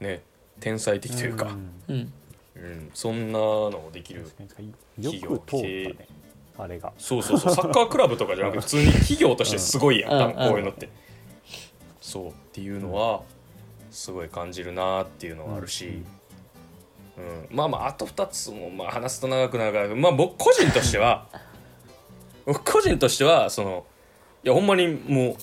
[0.00, 0.22] ね
[0.58, 1.54] 天才的というか、
[1.88, 2.12] うんうん
[2.56, 4.74] うんそんなのもできる確かに
[5.04, 6.08] よく通ったね
[6.62, 6.92] あれが。
[6.98, 7.54] そうそうそう。
[7.54, 10.34] サッカークラブとかじゃなくて普通に企業としてすごいやん、うん。
[10.34, 10.88] こういうのって、
[12.00, 13.22] そうっていうのは
[13.90, 16.02] すごい感じるなっていうのはあるし、
[17.18, 17.56] うん。
[17.56, 21.26] まあまああと2つもまあ話すと長くなるからまあ僕個人としては
[22.46, 23.84] 僕個人としてはその
[24.44, 25.36] いやほんまにもう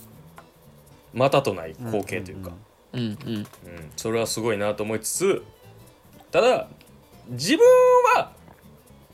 [1.13, 2.51] またとない光景というか、
[2.93, 3.35] うんうん。
[3.35, 3.45] うん、
[3.95, 5.43] それはすごいなと思いつつ
[6.31, 6.67] ただ
[7.29, 7.65] 自分
[8.15, 8.31] は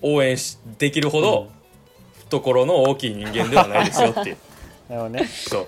[0.01, 1.49] 応援しできるほど
[2.39, 4.37] 懐の大きい人間ではないですよっていう。
[4.89, 5.25] なるほどね。
[5.25, 5.67] そう。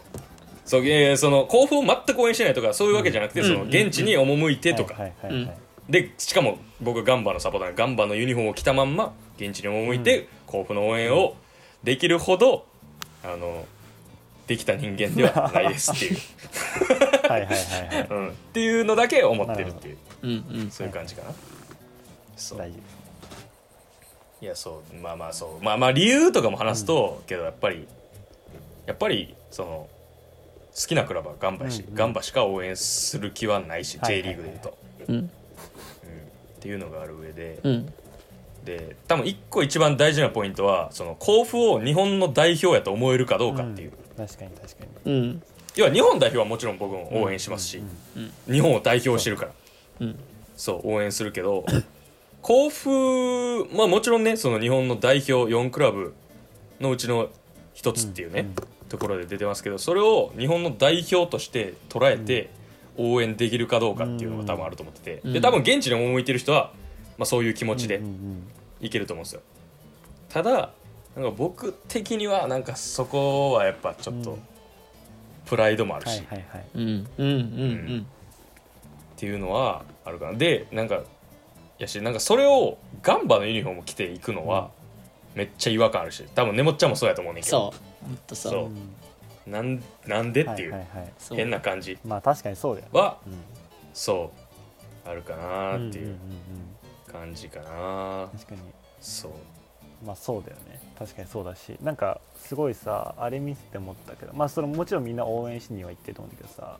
[0.66, 4.96] そういやいやその甲府を全く応援してないとかそういうわけじゃなくて、うんその現地に赴いてとか、
[5.88, 11.36] でしかも僕ガンバのサポーターガンバのユニフォームを着たまんま現地に赴いて、甲府の応援を
[11.84, 12.66] できるほど
[13.24, 13.66] あの
[14.48, 16.18] できた人間ではないですっていう、
[17.30, 18.08] はいはいはいはい。
[18.10, 19.98] うん、っていうのだけ思ってるっていう。
[20.24, 21.30] うんうんそういう感じかな、
[22.36, 22.58] そう。
[22.58, 23.05] 大事です
[24.42, 25.64] いやそうまあまあそう。
[25.64, 27.88] まあまあ理由とかも話すと、けどやっぱり
[28.86, 29.90] やっぱりその
[30.76, 31.96] 好きなクラブはガンバやし、うんうん。
[31.96, 35.16] ガンバしか応援する気はないし、はい J リーグでいうと、うん。
[35.16, 35.30] うん、っ
[36.60, 37.94] ていうのがある上で、うん。
[38.66, 44.28] で多分一個一番大事なポイントはその甲府を日本の代表やと思えるかどうかっていう、うん。
[44.28, 45.12] 確かに確かに。
[45.12, 45.44] うん。
[45.76, 47.82] 要は日本代表はもちろん僕も応援しますし、
[48.16, 48.54] うん。
[48.54, 49.52] 日本を代表してるから。
[50.02, 50.20] うん。
[50.58, 51.66] そう応援するけど
[52.46, 56.14] 甲府まあもちろんねその日本の代表4クラブ
[56.80, 57.30] のうちの
[57.74, 58.56] 一つっていうね、うん。
[58.88, 62.52] ところで出てますけどそれを日本の代表として捉えて
[62.98, 65.34] 応援できるかどうかっていうのが多分あると思ってて、うん。
[65.34, 66.72] で多分現地に赴いてる人は、
[67.18, 68.48] まあ、そういう気持ちでうんうん
[68.80, 69.42] いけると思うんですよ。
[70.30, 70.72] ただ
[71.16, 74.40] なんか僕的にはなんかそこはやっぱちょっとうん。
[75.48, 76.66] プライドもあるし、はいはいはい。
[76.76, 77.28] うんうん。
[77.28, 78.08] うん。
[79.16, 80.38] っていうのはあるかな。
[80.38, 81.02] でなんか
[81.78, 84.70] やしなんかそれをガンバのユニフォーム着ていくのは
[85.34, 87.72] めっちゃ違和感あるし多分ねもっちゃんもそうやと思うねんけど。
[87.72, 88.06] そう。
[88.08, 88.52] ほんとそう。
[88.52, 88.70] そ
[89.48, 89.50] う。
[89.50, 91.14] なんなんでっていう、はいはいはい。
[91.18, 91.38] そう。
[91.38, 91.98] 変な感じ。
[92.06, 93.34] まあ確かにそうだよはうん。
[93.94, 94.32] そ
[95.06, 95.10] う。
[95.10, 96.18] あるかなっていんんうん
[97.12, 98.62] 感じかな、確かに。
[99.00, 99.32] そう。
[100.06, 100.80] まあそうだよね。
[100.98, 101.78] 確かにそうだし。
[101.84, 106.78] なんかすごいさあれ見せて思ったけどまあそれもちろんみんな応援しには行ってると思うんだけどさ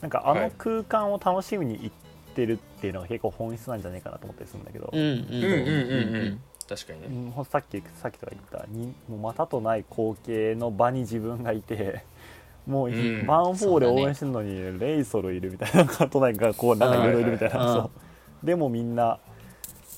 [0.00, 0.52] なんかあのはい。
[0.58, 1.90] 空間を楽しみに行っ
[2.30, 6.16] てるっていうのが結構本質なんじゃないかなと思ったりするんだけど、うんうんうんうんうん。
[6.16, 7.06] うん確かにね。
[7.36, 12.04] うんさっきさっきとか言ったにもうまたとない光景の場に自分がいて
[12.66, 17.90] もう、うんバンフォーレ応援してるのに、レイソルいるみたいななんか都内がこうなんかいろいろいるみたいな、うんそ
[18.42, 18.46] う。
[18.46, 19.18] でもみんな、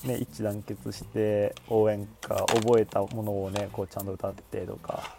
[0.05, 5.17] ね、一致団結して応援歌覚えたものをねこうちゃんと歌ってとか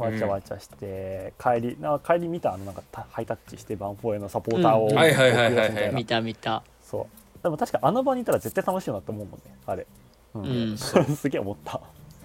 [0.00, 5.94] わちゃわちゃして、帰りな帰り見たあのなんかタハイタッチしてバンフォーレのサポーターをはいはいはいはいはい。
[5.94, 6.62] 見た見た。
[6.82, 7.08] そ
[7.38, 7.42] う。
[7.42, 9.86] でも確かあの場にいたら絶対楽しいなって思うもんねあれ、
[10.34, 10.42] うん。
[10.42, 10.76] うん。
[10.78, 11.80] すげえ思った。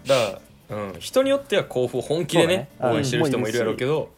[0.05, 2.69] だから、うん、人によっては甲府を本気でねね。
[2.79, 4.09] 応援してる人もいるやろうけど、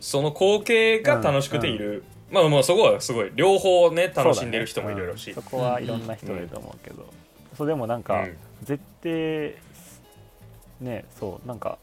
[0.00, 3.32] その光景が楽しくている、まあまあそこはすごい。
[3.34, 5.32] 両方ね楽しんでる人もいるやろうし。
[5.32, 7.06] そ,、そこはいろんな人いると思うけど、
[7.56, 9.56] そうでもなんか、うん絶対
[10.80, 11.78] ねそうなんか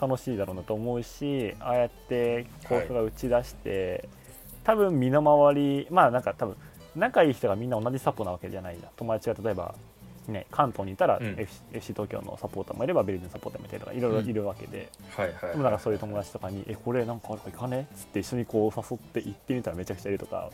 [0.00, 4.08] 楽しいだろうなと思うしああやって甲府が打ち出して、
[4.64, 6.56] 多分身の回りまあなんか多分
[6.96, 9.74] 仲いい人がみんな同じサポなわけじゃないじゃん友達が例えば
[10.28, 11.36] ね関東にいたらうん。
[11.38, 20.50] FC,、FC 東京のサポーターもいればベルギーのサポーターもいたりとかいろいろいるわけで、はいはいでもなんかそういう友達とかに「えこれなんかあるか行かね?」っつって一緒にこう誘って行ってみたらめちゃくちゃいるとか。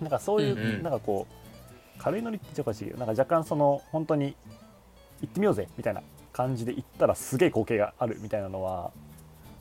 [0.00, 0.82] なんかそういう、うんうん。
[0.84, 4.36] なんかこう軽いノリって言っちゃおかしいけどなんか若干その本当に
[5.20, 6.02] 行ってみようぜみたいな
[6.38, 8.92] 感じで行ったらすげえ光景があるみたいなのは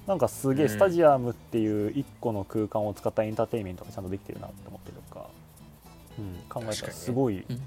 [0.06, 0.70] なんかすげえうん。
[0.70, 5.28] スタジアムっていう一個の空間を使ったエンターテインメントがちゃんとできてるなって思ってるとか、
[6.20, 7.62] うん、考えたらすごい、うん。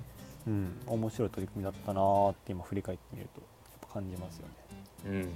[0.47, 3.47] うん、面白い取り組みだったなーって今振り返ってみるとや
[3.87, 4.55] っぱ感じますよね。
[5.07, 5.29] うん。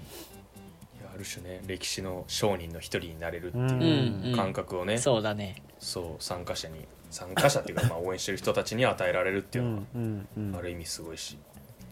[1.12, 3.82] ある種ね歴史の商人の一人になれるってうん。
[3.82, 4.37] いううん。
[4.37, 5.62] 感覚をね、そうだね。
[5.80, 10.56] そう参加者に参加者っていうかまあ応援してる人たちに与えられるっていうのはうんうんうん。
[10.56, 11.37] ある意味すごいし、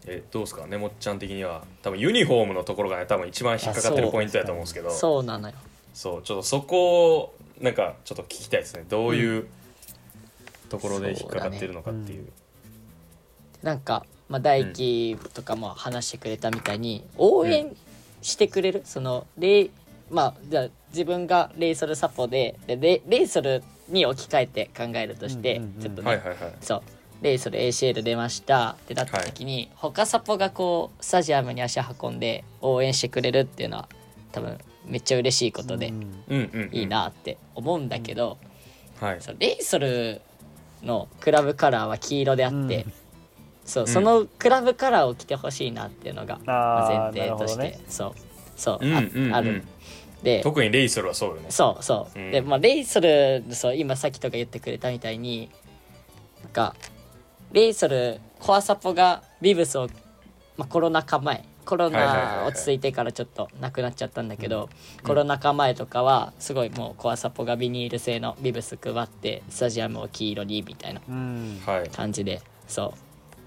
[0.07, 0.67] えどうですか？
[0.67, 1.65] ねもっちゃん的には。
[1.83, 4.91] 多分ユニフォームのところがね多分一番引っかかってるポイントやと思うんですけど。
[4.91, 5.55] そうそうなのよ。
[5.95, 8.85] ちょっとそこをなんかちょっと聞きたいですね。
[8.89, 9.47] どういう
[10.69, 12.27] ところで引っかかってるのかっていう。
[13.63, 17.77] なんか、まあ、大輝とかも話してくれたみたいに応援
[18.23, 19.71] してくれる、そのレイ
[20.11, 25.83] まあじゃあ自分がレイソルサポででレレイソルに置き換えて考えるとして、うんうんうん。
[25.83, 26.39] ちょっとね、はいはいはい。
[26.61, 26.83] そう
[27.23, 28.71] レイソル ACL 出ました。
[28.73, 33.89] ってなった時に、他サポがこうスタジアムに足運んで応援してくれるっていうのは
[34.33, 35.93] 多分めっちゃ嬉しいことで
[36.73, 38.39] いいなって思うんだけど、
[39.01, 39.21] はい。
[39.21, 40.21] そうレイソル
[40.83, 42.93] のクラブカラーは黄色であって、うん。
[43.65, 43.89] そううん。
[43.89, 46.41] そのクラブカラーを着てほしいなっていうのが、
[47.15, 48.13] 前提として、そう
[48.57, 49.35] そう、うんあうんうん。
[49.35, 49.65] ある。
[50.25, 51.47] で特にレイソルはそうよね。
[51.51, 52.31] そうそう、うん。
[52.33, 55.51] でまあレイソルそう今さっきとか言ってくれたみたいに
[56.43, 56.75] なんか
[57.53, 59.89] レイソルコアサポがビブスを、
[60.57, 64.69] まあ、コロナ禍前コロナ落ち着いてからちょっとなくなっちゃったんだけど、
[65.05, 71.01] コロナ禍前とかはすごいもうコアサポがビニール製のビブス配ってスタジアムを黄色にみたいな
[71.93, 72.95] 感じでそ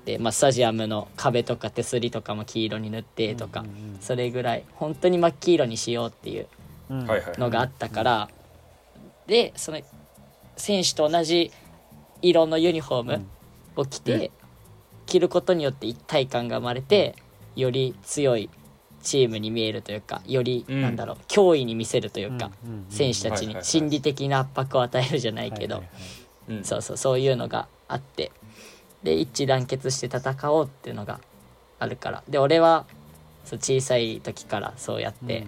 [0.03, 0.07] う。
[0.07, 3.65] で、まあ、スタジアムの壁とか手すりとかも黄色に塗ってとか、
[3.99, 6.47] それぐらい本当に真っ黄色にしようっていう
[6.89, 8.29] のがあったから、
[9.27, 9.81] でその
[10.55, 11.51] 選手と同じ
[12.21, 13.25] 色のユニフォーム
[13.75, 14.29] を着て、うん。
[15.05, 17.15] 着ることによって一体感が生まれて
[17.55, 18.49] より強い
[19.03, 22.51] チームに見えるというかより、うんなんだろう脅威に見せるというか、
[22.89, 25.83] 選手たちに心理的な圧迫を与えるじゃないけど、
[26.63, 28.31] そうそうそういうのがあって。
[29.03, 31.19] で一致団結して戦おうっていうのが
[31.77, 32.23] あるから。
[32.27, 32.87] で俺は
[33.43, 35.45] そう小さい時からそうやって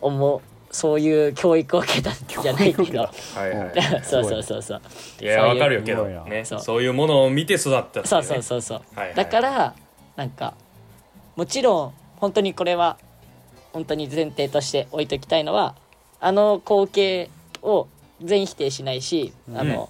[0.00, 3.00] 思う、そういう教育を受けたんじゃないけど。
[3.00, 3.72] はいはい。
[4.04, 4.80] そうそうそうそう。
[5.20, 6.04] いやそういうわかるよけど。
[6.06, 6.60] ねそう。
[6.60, 8.26] そういうものを見て育ったっていそうね。
[8.26, 9.14] そうそうそう、はいはい。
[9.14, 9.74] だから
[10.16, 10.54] なんか
[11.36, 12.98] もちろん本当にこれは
[13.72, 15.74] 本当に前提として置いときたいのは
[16.20, 17.30] あの光景
[17.62, 17.86] を
[18.20, 19.88] 全否定しないし、あの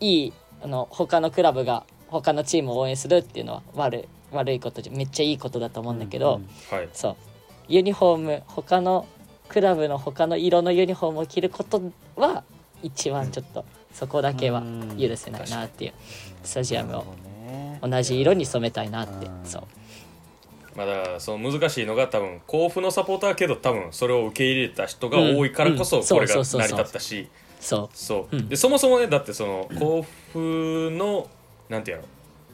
[0.00, 6.76] いいあの他のクラブが他のチームを応援するっていうのは悪い悪いことじゃめっちゃいいことだと思うんだけど、うん。
[6.76, 6.88] はい。
[6.92, 7.16] そう。
[7.68, 9.06] ユニフォーム他の
[9.48, 11.82] クラブの他の色のユニフォームを着ること
[12.16, 12.44] は
[12.82, 14.62] 一番ちょっとそこだけは
[14.98, 15.92] 許せないなっていう
[16.42, 17.04] スタジアムを
[17.80, 19.26] 同じ色に染めたいなって。
[19.26, 19.32] うん。
[19.44, 19.62] そう。
[20.76, 26.04] まあだその難しいのが多分甲府のサポーターやけど多分それを受け入れた人が多いからこそうん。
[26.04, 27.28] これが成り立ったし。
[27.60, 28.48] そそう、うん。
[28.48, 31.28] でそもそもねだってその甲府の
[31.68, 32.04] なんていうの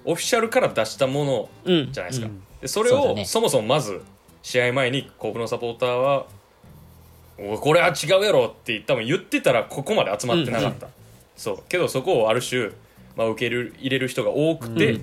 [0.05, 2.43] オフィシャルから出したものじゃないですか、うん。
[2.61, 4.03] でそれをそもそもまず
[4.43, 6.27] 試合前に甲府のサポーターは
[7.61, 10.89] 「これは違うやろ」って多分言ってたらここまで集まってなかった、
[11.37, 11.63] そう。
[11.69, 12.71] けどそこをある種、
[13.17, 15.03] まあ、受け入れる入れる人が多くて、うん。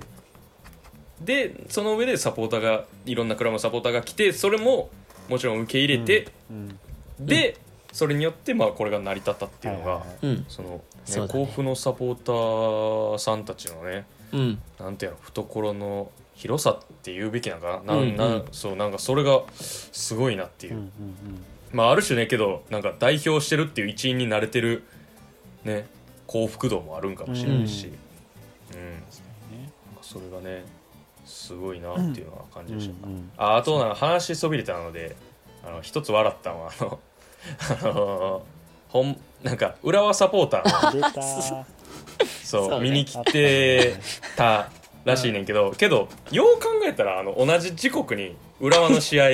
[1.26, 4.90] でその上でサポーターがいろんなクラブのサポーターが来てそれも
[5.30, 6.80] もちろん受け入れて、うん。
[7.20, 7.58] で
[7.92, 10.04] それによってまあこれが成り立ったっていうのが、
[10.48, 20.92] その、ね甲府のサポーターさんたちのねうんなんていうの懐の広さって言うべきなんかな,、うんうんなそうなんかそれがすごいなっていうう、んうん
[21.72, 24.84] まあある種ねけどなんか代表してるっていう一員になれてる
[25.64, 25.88] ね
[26.26, 27.92] 幸福度もあるんかもしれないし、
[28.74, 28.82] うん。
[28.82, 29.72] ね。
[30.02, 30.66] それがね
[31.26, 35.16] すごいなっていうのは感じました、うんうんああとなんか話しそびれたので
[35.66, 37.00] あの一つ笑ったのはあの
[37.82, 38.46] あの
[38.90, 41.66] ほんなんか浦和サポーター
[42.44, 42.90] そうね。
[42.90, 43.96] 見に来て
[44.36, 44.70] た
[45.06, 49.28] らしいねんけど、けどよう考えたらあの同じ時刻に浦和の試合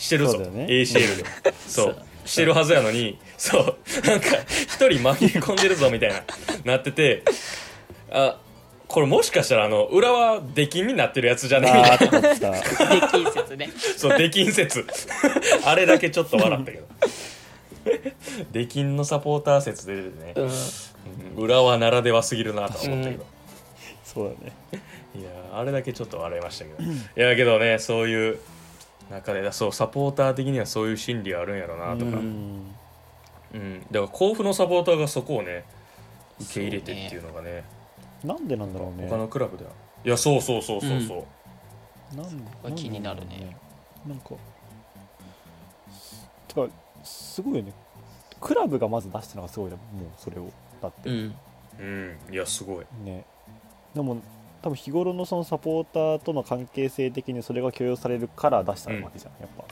[0.00, 0.38] してるぞ。
[0.38, 0.66] ね。
[0.68, 1.54] ACL で。
[1.68, 2.02] そう。
[2.24, 3.76] してるはずやのにそう。
[4.06, 6.22] なんか一人紛れ込んでるぞみたいな
[6.64, 7.22] なってて
[8.10, 8.38] あ
[8.86, 11.72] これもしかしたらあの浦和出禁になってるやつじゃね？
[11.72, 12.48] みたいな。
[12.48, 13.08] あーあった。
[13.08, 13.70] で近接ね。
[13.96, 14.86] そう出禁説。
[15.64, 16.86] あれだけちょっと笑ったけど。
[18.52, 20.32] 出禁のサポーター説出ててね。
[20.36, 20.44] うん。
[20.44, 21.44] うん。
[21.44, 23.26] 浦和ならではすぎるなとは思ったけど、
[24.04, 24.52] そうだね。
[25.18, 26.82] いやーあれだけちょっと笑いましたけど。
[26.82, 28.38] いやけどねそういう
[29.10, 32.66] 中でそうサポーター的にはそういう心理があるんやろなとか、ううん。
[33.58, 35.64] んだから甲府のサポーターがそこをね
[36.40, 37.64] 受け入れてっていうのがね。
[38.24, 39.08] なんでなんだろうね。
[39.08, 39.70] 他のクラブでは。
[40.04, 41.26] いやそうそうそうそうそ
[42.14, 42.26] う、なん
[42.62, 43.56] これ気になるね。
[44.06, 44.30] なんか
[46.48, 46.66] てか
[47.04, 47.72] すごいよね。
[48.40, 49.76] クラブがまず出したのがすごいね。
[49.76, 50.50] もうそれを。
[50.80, 51.34] だって、うん。
[51.78, 52.18] うん。
[52.32, 52.86] いやすごい。
[53.04, 53.24] ね。
[53.94, 54.22] でも
[54.62, 59.64] 多分日頃のそのサポーターとの関係性的にそれが許容されるから出したわけじゃん、やっぱ。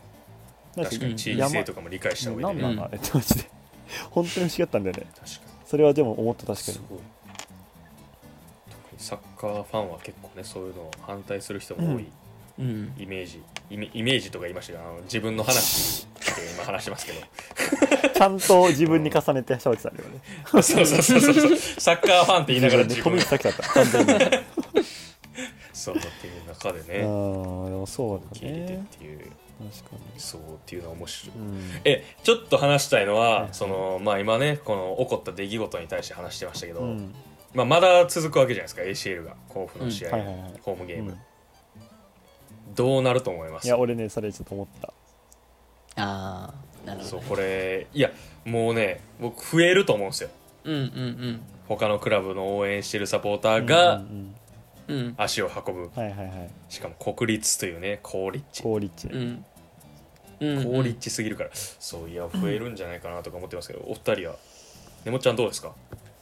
[0.84, 2.62] 確かに地域性とかも理解した上でね。
[2.62, 3.50] なんなのあれってマジで。
[4.10, 5.06] 本当に不思議だったんだよね。
[5.14, 5.40] 確かに。
[5.66, 6.78] それはでも思った確かに。
[8.96, 12.06] サッカーファンは結構ねそういうのを反対する人も多い
[12.58, 12.92] うん。
[12.98, 16.08] イメージ、イメージとか言いましたけどあの自分の話で
[16.54, 18.08] 今話してますけど。
[18.14, 20.20] ちゃんと自分に重ねて喋ってたんだよね。
[20.50, 21.34] そうそうそうそう。
[21.34, 23.62] そうサッカーファンって言いながら自飛び分先だった。
[23.62, 24.12] 完全に
[25.78, 28.86] そうっていう中でうねんでもそうだね。
[28.98, 29.18] ていう。
[29.18, 30.20] 確かに。
[30.20, 31.36] そうっていうのは面白い。
[31.36, 31.60] うん。
[31.84, 33.48] えちょっと話したいのは、はい。
[33.52, 37.14] そのまあ今ねこの起こった出来事に対して話してましたけど、うん。
[37.54, 39.34] まあ、まだ続くわけじゃないですか ACL が。
[39.48, 40.54] 甲府の試合、はいはいはい。
[40.62, 41.18] ホームゲーム、うん。
[42.74, 43.66] どうなると思います？
[43.66, 44.92] いや俺ねそれちょっと思った。
[46.00, 46.52] あ
[46.84, 47.04] あなるほどね。
[47.04, 48.10] そうこれいや
[48.44, 50.30] もうね僕増えると思うんですよ。
[50.64, 51.40] うんうん。
[51.66, 54.34] 他のクラブの応援してるサポーターがうんうんうん
[54.88, 55.14] うん。
[55.16, 55.82] 足を運ぶ。
[55.82, 56.50] うんはいはいはい。
[56.68, 58.62] しかも国立というね高立地。
[58.62, 59.10] 高立地。
[59.12, 59.42] ね
[60.40, 60.64] うんうん。
[60.64, 64.36] 高立地すぎるから、そういや増えるんじゃないかなとか思ってますけどお二人は
[65.04, 65.72] ねもっちゃんどうですか？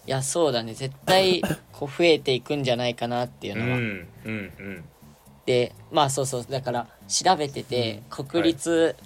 [0.06, 0.74] いやそうだね。
[0.74, 4.84] 絶対こう増えていくんじゃないかなっていううんのは、うんうん
[5.46, 6.46] でまあそうそう。
[6.48, 8.96] だから調べてて、国立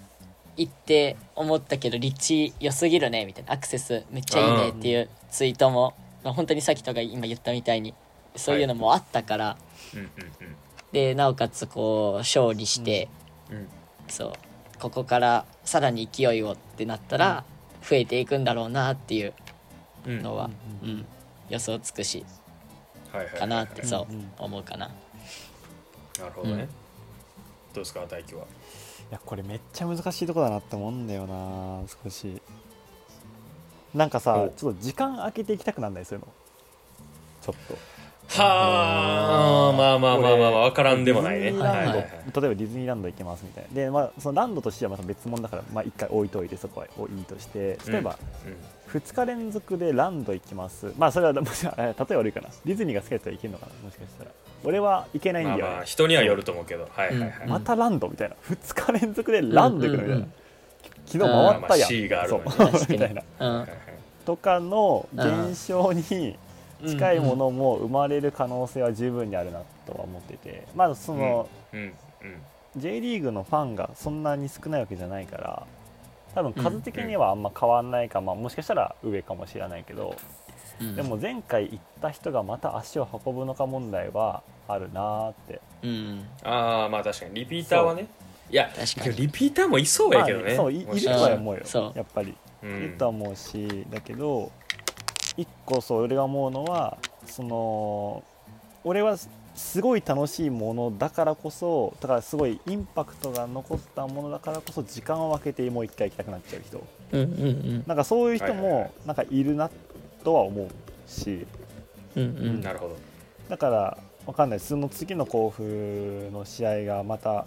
[0.57, 3.53] 行って思ったけど立地良すぎるねみたいな。
[3.53, 5.95] アクセスめっちゃいいねっていうツイートも、
[6.25, 7.95] まあ、本当にさっきとか今言ったみたいに
[8.37, 9.57] そういうのもあったから、
[9.95, 10.09] うんうん
[10.93, 13.09] でなおかつこう勝利して、
[13.49, 13.57] うん。
[13.59, 13.69] うん。
[14.09, 14.33] そう。
[14.81, 17.45] ここからさらに勢いをってなったら
[17.89, 19.33] 増えていくんだろうなっていう
[20.07, 20.51] うんのは、
[20.83, 21.07] ううん
[21.49, 22.25] 予想つくし
[23.13, 23.41] はいはいはいはい。
[23.41, 24.07] かなってそう
[24.39, 24.91] 思うかな。
[26.19, 26.59] なるほどね、うん。
[26.59, 26.67] ど
[27.75, 28.43] うですか大輝は？
[28.43, 28.47] い
[29.13, 32.43] やこれめっちゃ難しいとこだなって思うんだよな少し。
[33.95, 34.49] なんかさお。
[34.49, 36.33] ちょっと時間空けていきたくなんないそういうの。
[37.43, 37.79] ちょっと
[38.39, 39.77] はあ。
[39.77, 41.51] まあまあまあまあまあ分からんでもないね。
[41.53, 41.97] はいはいはい。
[41.97, 43.75] 例えばディズニーランド行けますみたいな。
[43.75, 47.79] で、まあ、そのランドとしてはまた別物だから、まあ、一回置いといてそこはいいとして。
[47.89, 48.19] 例えば、
[48.93, 50.93] 2日連続でランド行きます。
[50.97, 52.49] まあそれは もしえ例えば悪いかな。
[52.65, 54.31] ディズニーが好きな人は行けるのかなもしかしたら。
[54.63, 55.63] 俺は行けないんだよ、ね。
[55.63, 56.89] まあまあ人にはよると思うけど。
[56.93, 57.51] はいはいはい、うん。
[57.51, 58.37] またランドみたいな。
[58.49, 60.33] 2日連続でランド行くのみたいな、うんうんうん。
[61.07, 62.41] 昨日回ったやん、がある
[62.89, 63.67] みたいな。
[64.25, 66.39] とかの現象に
[66.87, 71.93] 近いものも生まれる可能性は十分にあるなとは思っててまあその、うんうん
[72.77, 75.67] J リーグのファンがそんなに少ないわけじゃないから
[76.35, 80.17] 多分数的にはあんま変わんないか、まあ、もしかしたら上かもしれないけど、
[80.81, 80.97] うん。
[80.97, 85.61] でも前回行った人がまた足を運ぶのか問題はあるなーって。
[85.83, 86.25] うん。
[86.45, 87.35] ああまあ確かに。
[87.35, 88.07] リピーターはね。
[88.51, 89.17] いや確かに。
[89.17, 91.61] リピーターもいそうやけどね、まあそういいるとは思うよ。
[91.65, 91.93] そう。
[91.97, 92.37] やっぱり。
[92.63, 92.77] うん。
[92.77, 94.53] いるとは思うしだけど
[95.37, 98.23] 一個そう俺が思うのはその
[98.85, 99.17] 俺は
[99.55, 106.83] すごい楽しいものだからこそだからすごいインパクトが残ったものだからこそ時間を空けてもう一回行きたくなっちゃう人。
[107.13, 109.71] うんうんなんかそういう人もなんかいるな
[110.25, 110.69] とは思う
[111.07, 111.47] し。
[112.17, 112.37] うんうん。
[112.37, 112.97] うんなるほど。
[113.49, 114.61] だからわかんない。
[114.61, 117.47] その次の甲府の試合がまた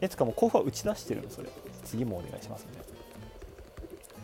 [0.00, 1.30] えつかもう甲府は打ち出してるの？
[1.30, 1.48] それ。
[1.84, 2.86] 次もお願いしますみたい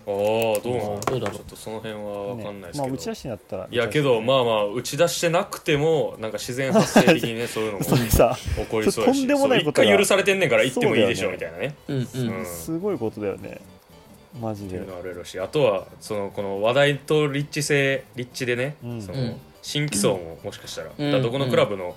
[0.06, 1.00] おおどうなの？
[1.00, 1.38] どうだろう？
[1.38, 11.74] ちょっとその辺は分かんないですけど、まあ打ち出しになったらいやけどまあまあ打ち出してなくてもなんか自然発生的にねそういうのも起こりそうやしとんでもないこと一回許されてんねんから行ってもいいでしょそうだみたいなね。
[11.88, 12.38] うんうん。
[12.38, 12.46] うん。
[12.46, 13.48] すごいことだよね。
[13.48, 19.02] っていマジでうのあるやろしあとはそのこの話題と立地性立地でね、うん。
[19.02, 19.36] そのうん。
[19.62, 21.12] 新規層ももしかしたら,、うん。
[21.12, 21.96] らどこのクラブの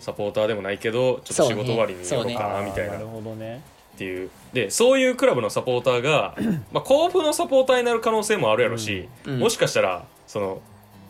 [0.00, 2.92] サポーターでもないけどちょっと仕事終わりに寄ろうかなみたいな。
[2.92, 3.62] あーなるほどね
[3.96, 4.30] っていう。
[4.52, 6.36] でそういうクラブのサポーターが、
[6.72, 9.38] まあ、甲府のサポーターになる可能性もあるやろし、うん。
[9.40, 10.60] もしかしたらその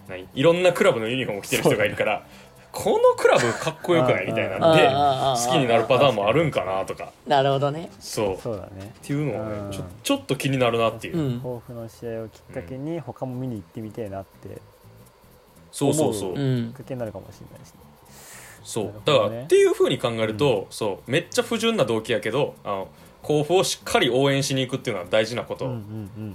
[0.08, 0.26] 何？
[0.34, 2.24] いろんなクラブのユニフォームを着てる人がいるから、
[2.72, 4.26] このクラブかっこよくない？
[4.26, 4.74] みたいな。
[4.74, 7.12] んで好きになるパターンもあるんかなとか。
[7.26, 7.90] なるほどね。
[7.98, 8.34] そう。
[8.34, 8.92] っそうだね。
[9.02, 9.70] ていうのはうん。
[9.70, 11.40] ねちょちょっと気になるなっていう、うん。
[11.40, 14.60] 甲府の試合をきっかけに他も見に行ってみたいなって
[15.72, 16.68] そうそうそう、うん。
[16.68, 17.78] きっかけになるかもしれないしね
[18.66, 18.92] そう。
[19.04, 21.10] だから、ねっていうふうに考えると、そう。
[21.10, 22.88] めっちゃ不純な動機やけどあの
[23.22, 25.68] 甲府をしっかり応援しに行くっていうのは大事なこと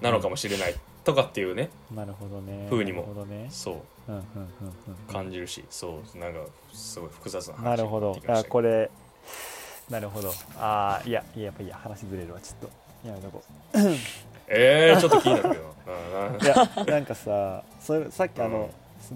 [0.02, 0.76] なのかもしれない。
[1.04, 2.68] とかっていうね、なるほどね。
[2.70, 3.08] 風にも
[3.50, 3.72] そ
[4.08, 4.12] う。
[4.12, 4.48] うんうんうん
[4.88, 5.14] うん。
[5.14, 5.64] 感じるし。
[5.70, 6.18] そう。
[6.18, 6.40] なんか
[6.72, 8.18] すごい複雑な話なるほど。
[8.28, 8.90] あこれ
[9.90, 10.32] なるほど。
[10.58, 12.40] ああいやいややっぱいいや話ずれるわ。
[12.40, 13.08] ちょっと。
[13.08, 13.44] やめとこ
[14.48, 18.70] えー、ちょっと気になるけどうんういやなんかさそれさっきあの、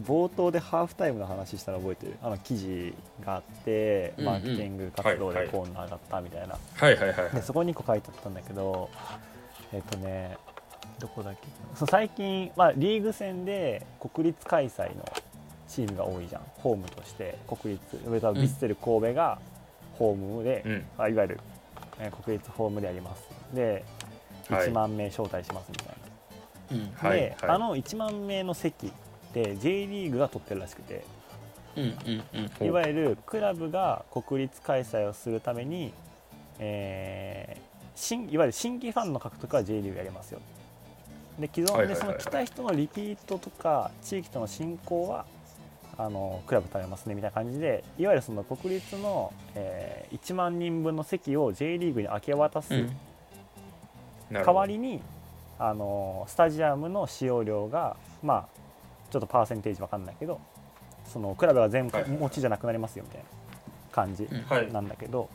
[0.05, 2.17] 冒頭でハーフタイムの話したら覚えてる？
[2.21, 7.31] あの記事があってマーケティング活動はいはいでコーンが上がったみたいな、はいはいはいはい。
[7.31, 8.89] でそこに1個書いてあったんだけど
[9.73, 10.37] えっ、とね
[10.99, 11.47] どこだっけ？
[11.75, 15.03] そう最近、まあ、リーグ戦で国立開催の
[15.67, 16.41] チームが多いじゃん。
[16.57, 17.37] ホームとして。
[17.47, 19.39] 国立上田ヴィッセル神戸が
[19.97, 20.85] ホームで、うん。
[20.97, 21.39] あいわゆる、
[21.99, 23.23] えー国立ホームでやります。
[23.53, 23.83] で
[24.49, 24.67] はい。
[24.67, 25.87] 1万名招待しますみたい
[26.71, 27.09] な、うん。
[27.09, 27.49] はいで、はい。
[27.49, 28.93] あの1万名の席
[29.59, 31.03] J リーグが取ってるらしくて。
[31.75, 32.47] うんうんうん。
[32.47, 35.93] ほういわゆるクラブが国立開催をするために、
[36.59, 37.65] えー
[37.97, 40.41] 新いわゆる新規ファンの獲得は J リーグやりますよ。
[41.39, 45.25] で既存でその来た人のリピートとか地域との進行は
[45.97, 52.69] あのクラブ食べますねみたいな感じでいわゆるその国立の、えー1万人分の席を J リーグに明け渡す
[54.31, 54.53] 代ど。
[54.53, 55.01] わりに
[55.57, 58.64] あのスタジアムの使用量がまあ
[59.09, 60.39] ちょっとパーセンテージわかんないけど
[61.05, 62.09] そのクラブが全部はい。
[62.09, 63.25] 持ちじゃなくなりますよみたいな
[63.91, 64.27] 感じ
[64.73, 65.29] なんだけど、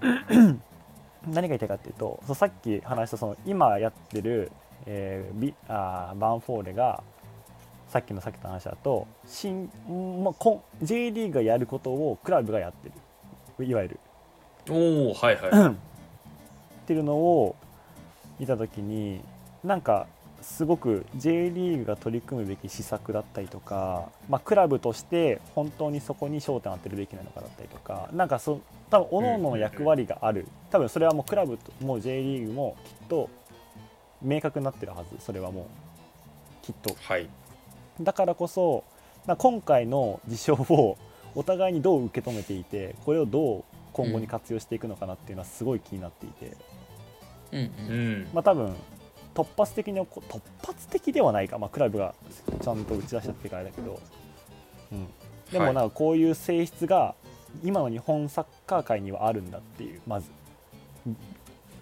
[1.28, 4.50] 何が言いたいかっていうとそうさっき話したその今やってる、
[4.86, 7.02] えービあーバンフォーレが
[7.88, 9.70] さっきのさっきの話だと新、
[10.24, 12.90] まあ、こん J リーグがやることをクラブがやって
[13.58, 13.64] る。
[13.64, 14.00] いわゆる。
[14.68, 15.70] おおはいはい。
[15.72, 15.74] っ
[16.86, 17.54] ていうのを
[18.38, 19.20] 見た時に
[19.62, 20.06] なんか
[20.42, 28.60] すごく J リーグが取り組むべき施策だったりとか、まあ、クラブとして本当にそこに焦点を当てるべきなのかだったりとかなんかそ
[28.90, 30.46] 多分各々の役割がある。
[30.70, 33.28] 多分それはもうクラブも J リーグもきっと
[34.22, 35.24] 明確になってるはず。
[35.24, 36.96] それはもうきっと。
[37.02, 37.28] はい。
[38.00, 38.84] だからこそ
[39.26, 40.96] まあ今回の事象を
[41.34, 46.56] お互いにどう受け止めていてこれをどう今後に活用していくのかなっていうのはすごい気になっていて。
[47.52, 48.28] うんううんん。
[48.32, 48.74] まあ多分
[49.36, 52.14] 突発的にこ突発的ではないか、まあ、クラブが
[52.62, 54.00] ちゃんと打ち出したってからだけど、
[54.90, 55.06] うん、
[55.52, 55.74] でもはい。
[55.74, 57.14] なんかこういう性質が
[57.62, 60.30] 今の日本サッカー界にはあるんだっていうまず。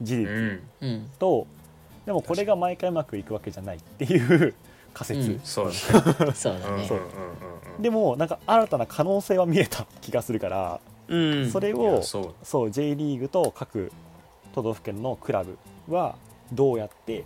[0.03, 0.25] 事実。
[0.25, 0.61] うん。
[0.81, 1.11] うん。
[1.19, 1.47] と、
[2.05, 4.55] でもこれが毎回うまくいくわけじゃないっていう
[4.93, 5.71] 仮説、うんそうだ
[6.27, 6.27] ね。
[6.35, 6.51] そ
[6.97, 7.01] う
[7.81, 11.51] でもなんか新たな可能性は見えた気がするから、うん。
[11.51, 12.35] それいをやそう。
[12.43, 13.93] そう J リーグと各
[14.55, 15.57] 都道府県のクラブ
[15.89, 16.17] は
[16.53, 17.25] どうやって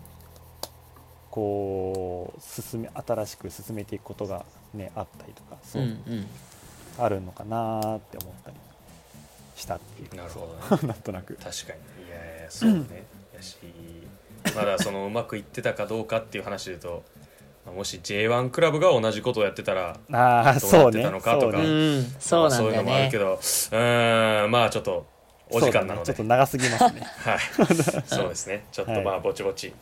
[1.30, 6.26] こう進め新しく進めていくことが、ね、あったりとかそうう、んうん。
[6.98, 8.56] あるのかなーって思ったり
[9.56, 10.14] したっていう。
[10.16, 10.82] なるほどね。
[10.88, 11.34] なんとなく。
[11.34, 11.50] 確か
[11.98, 12.06] に。
[12.06, 13.04] いやいやそうね。
[13.34, 13.56] やし
[14.54, 17.04] まだそのうまくいってたかどうかっていう話で言うと
[17.66, 21.56] まあもし J1 クラブが同じことをやってたらああどうそうねなってたのかとか。
[21.56, 21.68] そうね。
[21.68, 21.70] う
[22.00, 25.06] んそうなんまあそういうのもあるけどうーんまあちょっと
[25.50, 26.04] お時間なので、ね。
[26.04, 27.00] ちょっと長すぎますね。
[27.24, 27.38] はい。
[28.06, 28.64] そうですね。
[28.72, 29.76] ちょっとまあぼちぼち、はい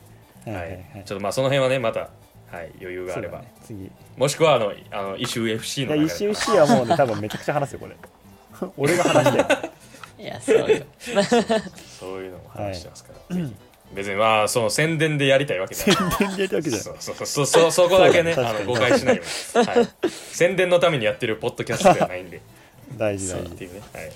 [0.47, 0.71] ははい。
[0.71, 0.83] いはい。
[1.05, 3.55] ちょっとまあその辺はねまた、はい、余裕があれば、そうだね。
[3.65, 3.85] 次。
[3.85, 7.97] いもしくはあのあのイシュー FC のや流れ石井 C はもうね 多分めちゃくちゃ話すよこれ。
[8.77, 9.71] 俺が話して。
[10.23, 10.67] いやそうよ。
[12.01, 13.55] そういうのも話してますから、ぜひ。
[13.93, 15.97] 別にまあその宣伝でやりたいわけじゃない。
[15.97, 16.83] 宣伝でやったわけじゃない。
[16.83, 18.59] そうそうそうそうそこだけねそうだね。
[18.59, 19.89] 確かにあの誤解しないように、はい、
[20.33, 22.41] 宣伝のためにやってるポッドキャストではないんで。
[22.97, 23.55] 大事大事。
[23.55, 24.11] っていうね、はい。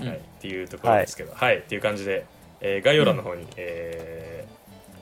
[0.00, 0.08] うん。
[0.08, 2.24] はい、っていうところですけど、はい、っていう感じで、
[2.60, 4.31] えー概要欄の方に、え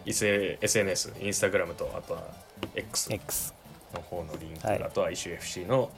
[0.06, 2.24] SNS、インスタグラムと、あとは
[2.74, 3.54] X X
[3.94, 4.82] の方のリンク、はい。
[4.82, 5.90] あとは ISUFC の、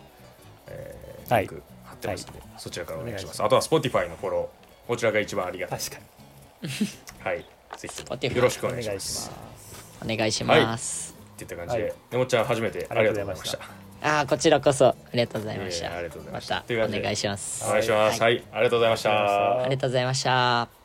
[0.68, 1.42] えーはい。
[1.42, 3.42] リンク貼ってますので、そちらからお願いします。
[3.42, 5.78] おあとは Spotify のフォロー、こちらが一番ありがたい。
[5.78, 6.68] 確かに。
[7.24, 7.44] はい、
[7.76, 8.92] ぜひよろしくおお願いしま。
[8.92, 9.22] 願いします。
[9.24, 9.30] す
[10.05, 11.92] お願いします、っていった感じで、はい。
[11.92, 13.59] ねもっちゃん初めてありがとうございました。
[14.05, 15.86] ああこちらこそありがとうございました。
[15.86, 16.62] いえいえありがとうございまました。
[16.62, 17.64] たお願いします。
[17.64, 18.20] お願いします。
[18.20, 18.42] はい。
[18.53, 19.62] ありがとうございました。
[19.62, 20.82] ありがとうございました